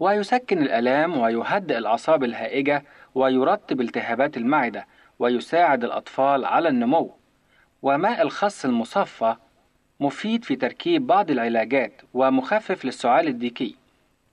ويسكن 0.00 0.62
الآلام 0.62 1.18
ويهدئ 1.18 1.78
الأعصاب 1.78 2.24
الهائجة 2.24 2.84
ويرطب 3.14 3.80
التهابات 3.80 4.36
المعدة 4.36 4.86
ويساعد 5.18 5.84
الأطفال 5.84 6.44
على 6.44 6.68
النمو. 6.68 7.14
وماء 7.82 8.22
الخس 8.22 8.64
المصفى 8.64 9.36
مفيد 10.00 10.44
في 10.44 10.56
تركيب 10.56 11.06
بعض 11.06 11.30
العلاجات 11.30 11.92
ومخفف 12.14 12.84
للسعال 12.84 13.28
الديكي. 13.28 13.76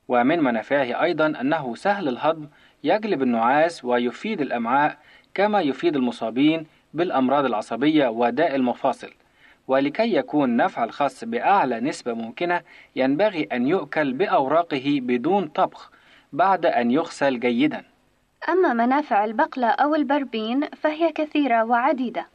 ومن 0.08 0.40
منافعه 0.40 1.04
أيضا 1.04 1.26
أنه 1.26 1.76
سهل 1.76 2.08
الهضم 2.08 2.48
يجلب 2.84 3.22
النعاس 3.22 3.86
ويفيد 3.86 4.42
الأمعاء 4.42 4.98
كما 5.34 5.62
يفيد 5.62 5.96
المصابين 5.96 6.66
بالأمراض 6.94 7.46
العصبية 7.46 8.08
وداء 8.08 8.56
المفاصل. 8.56 9.14
ولكي 9.68 10.16
يكون 10.16 10.58
نفع 10.58 10.84
الخس 10.84 11.24
بأعلى 11.24 11.80
نسبة 11.80 12.14
ممكنة 12.14 12.62
ينبغي 12.96 13.48
أن 13.52 13.68
يؤكل 13.68 14.14
بأوراقه 14.14 15.00
بدون 15.02 15.48
طبخ 15.48 15.92
بعد 16.34 16.66
أن 16.66 16.92
يغسل 16.92 17.40
جيدا. 17.40 17.84
أما 18.50 18.74
منافع 18.74 19.26
البقلة 19.26 19.68
أو 19.68 19.96
البربين 19.96 20.70
فهي 20.70 21.12
كثيرة 21.12 21.64
وعديدة. 21.64 22.26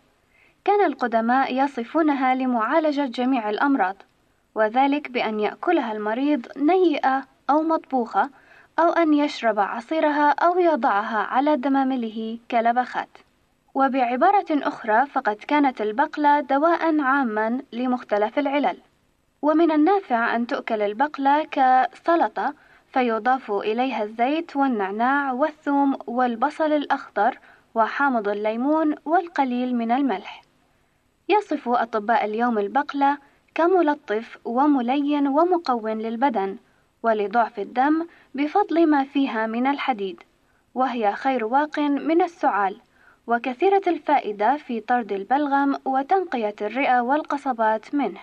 كان 0.64 0.86
القدماء 0.86 1.64
يصفونها 1.64 2.34
لمعالجة 2.34 3.06
جميع 3.06 3.50
الأمراض 3.50 3.96
وذلك 4.54 5.10
بأن 5.10 5.40
يأكلها 5.40 5.92
المريض 5.92 6.46
نيئة 6.56 7.24
أو 7.50 7.62
مطبوخة 7.62 8.30
أو 8.78 8.92
أن 8.92 9.14
يشرب 9.14 9.58
عصيرها 9.58 10.30
أو 10.30 10.58
يضعها 10.58 11.18
على 11.18 11.56
دمامله 11.56 12.38
كلبخات. 12.50 13.08
وبعبارة 13.74 14.46
أخرى 14.50 15.06
فقد 15.06 15.36
كانت 15.36 15.80
البقلة 15.80 16.40
دواء 16.40 17.00
عاما 17.00 17.62
لمختلف 17.72 18.38
العلل. 18.38 18.76
ومن 19.42 19.70
النافع 19.70 20.36
أن 20.36 20.46
تؤكل 20.46 20.82
البقلة 20.82 21.44
كسلطة 21.50 22.54
فيضاف 22.92 23.50
إليها 23.50 24.02
الزيت 24.02 24.56
والنعناع 24.56 25.32
والثوم 25.32 25.98
والبصل 26.06 26.72
الأخضر 26.72 27.38
وحامض 27.74 28.28
الليمون 28.28 28.94
والقليل 29.04 29.76
من 29.76 29.92
الملح. 29.92 30.42
يصف 31.28 31.68
أطباء 31.68 32.24
اليوم 32.24 32.58
البقلة 32.58 33.18
كملطف 33.54 34.38
وملين 34.44 35.28
ومقوٍ 35.28 35.88
للبدن 35.88 36.56
ولضعف 37.02 37.58
الدم 37.58 38.06
بفضل 38.34 38.86
ما 38.86 39.04
فيها 39.04 39.46
من 39.46 39.66
الحديد 39.66 40.22
وهي 40.74 41.12
خير 41.12 41.44
واق 41.44 41.78
من 41.78 42.22
السعال. 42.22 42.76
وكثيرة 43.26 43.82
الفائدة 43.86 44.56
في 44.56 44.80
طرد 44.80 45.12
البلغم 45.12 45.76
وتنقية 45.84 46.54
الرئة 46.60 47.00
والقصبات 47.00 47.94
منه 47.94 48.20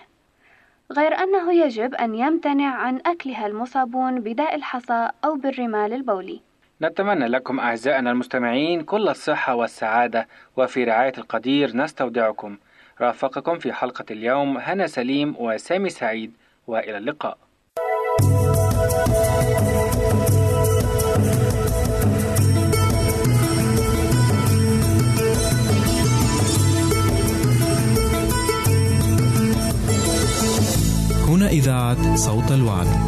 غير 0.92 1.14
أنه 1.14 1.52
يجب 1.52 1.94
أن 1.94 2.14
يمتنع 2.14 2.74
عن 2.74 3.00
أكلها 3.06 3.46
المصابون 3.46 4.20
بداء 4.20 4.54
الحصى 4.54 5.10
أو 5.24 5.34
بالرمال 5.34 5.92
البولي. 5.92 6.40
نتمنى 6.82 7.26
لكم 7.28 7.60
أعزائنا 7.60 8.10
المستمعين 8.10 8.82
كل 8.82 9.08
الصحة 9.08 9.54
والسعادة 9.54 10.28
وفي 10.56 10.84
رعاية 10.84 11.12
القدير 11.18 11.76
نستودعكم. 11.76 12.56
رافقكم 13.00 13.58
في 13.58 13.72
حلقة 13.72 14.04
اليوم 14.10 14.58
هنا 14.58 14.86
سليم 14.86 15.34
وسامي 15.38 15.90
سعيد 15.90 16.32
وإلى 16.66 16.98
اللقاء. 16.98 17.38
إذاعة 31.48 32.16
صوت 32.16 32.52
الوعد. 32.52 33.07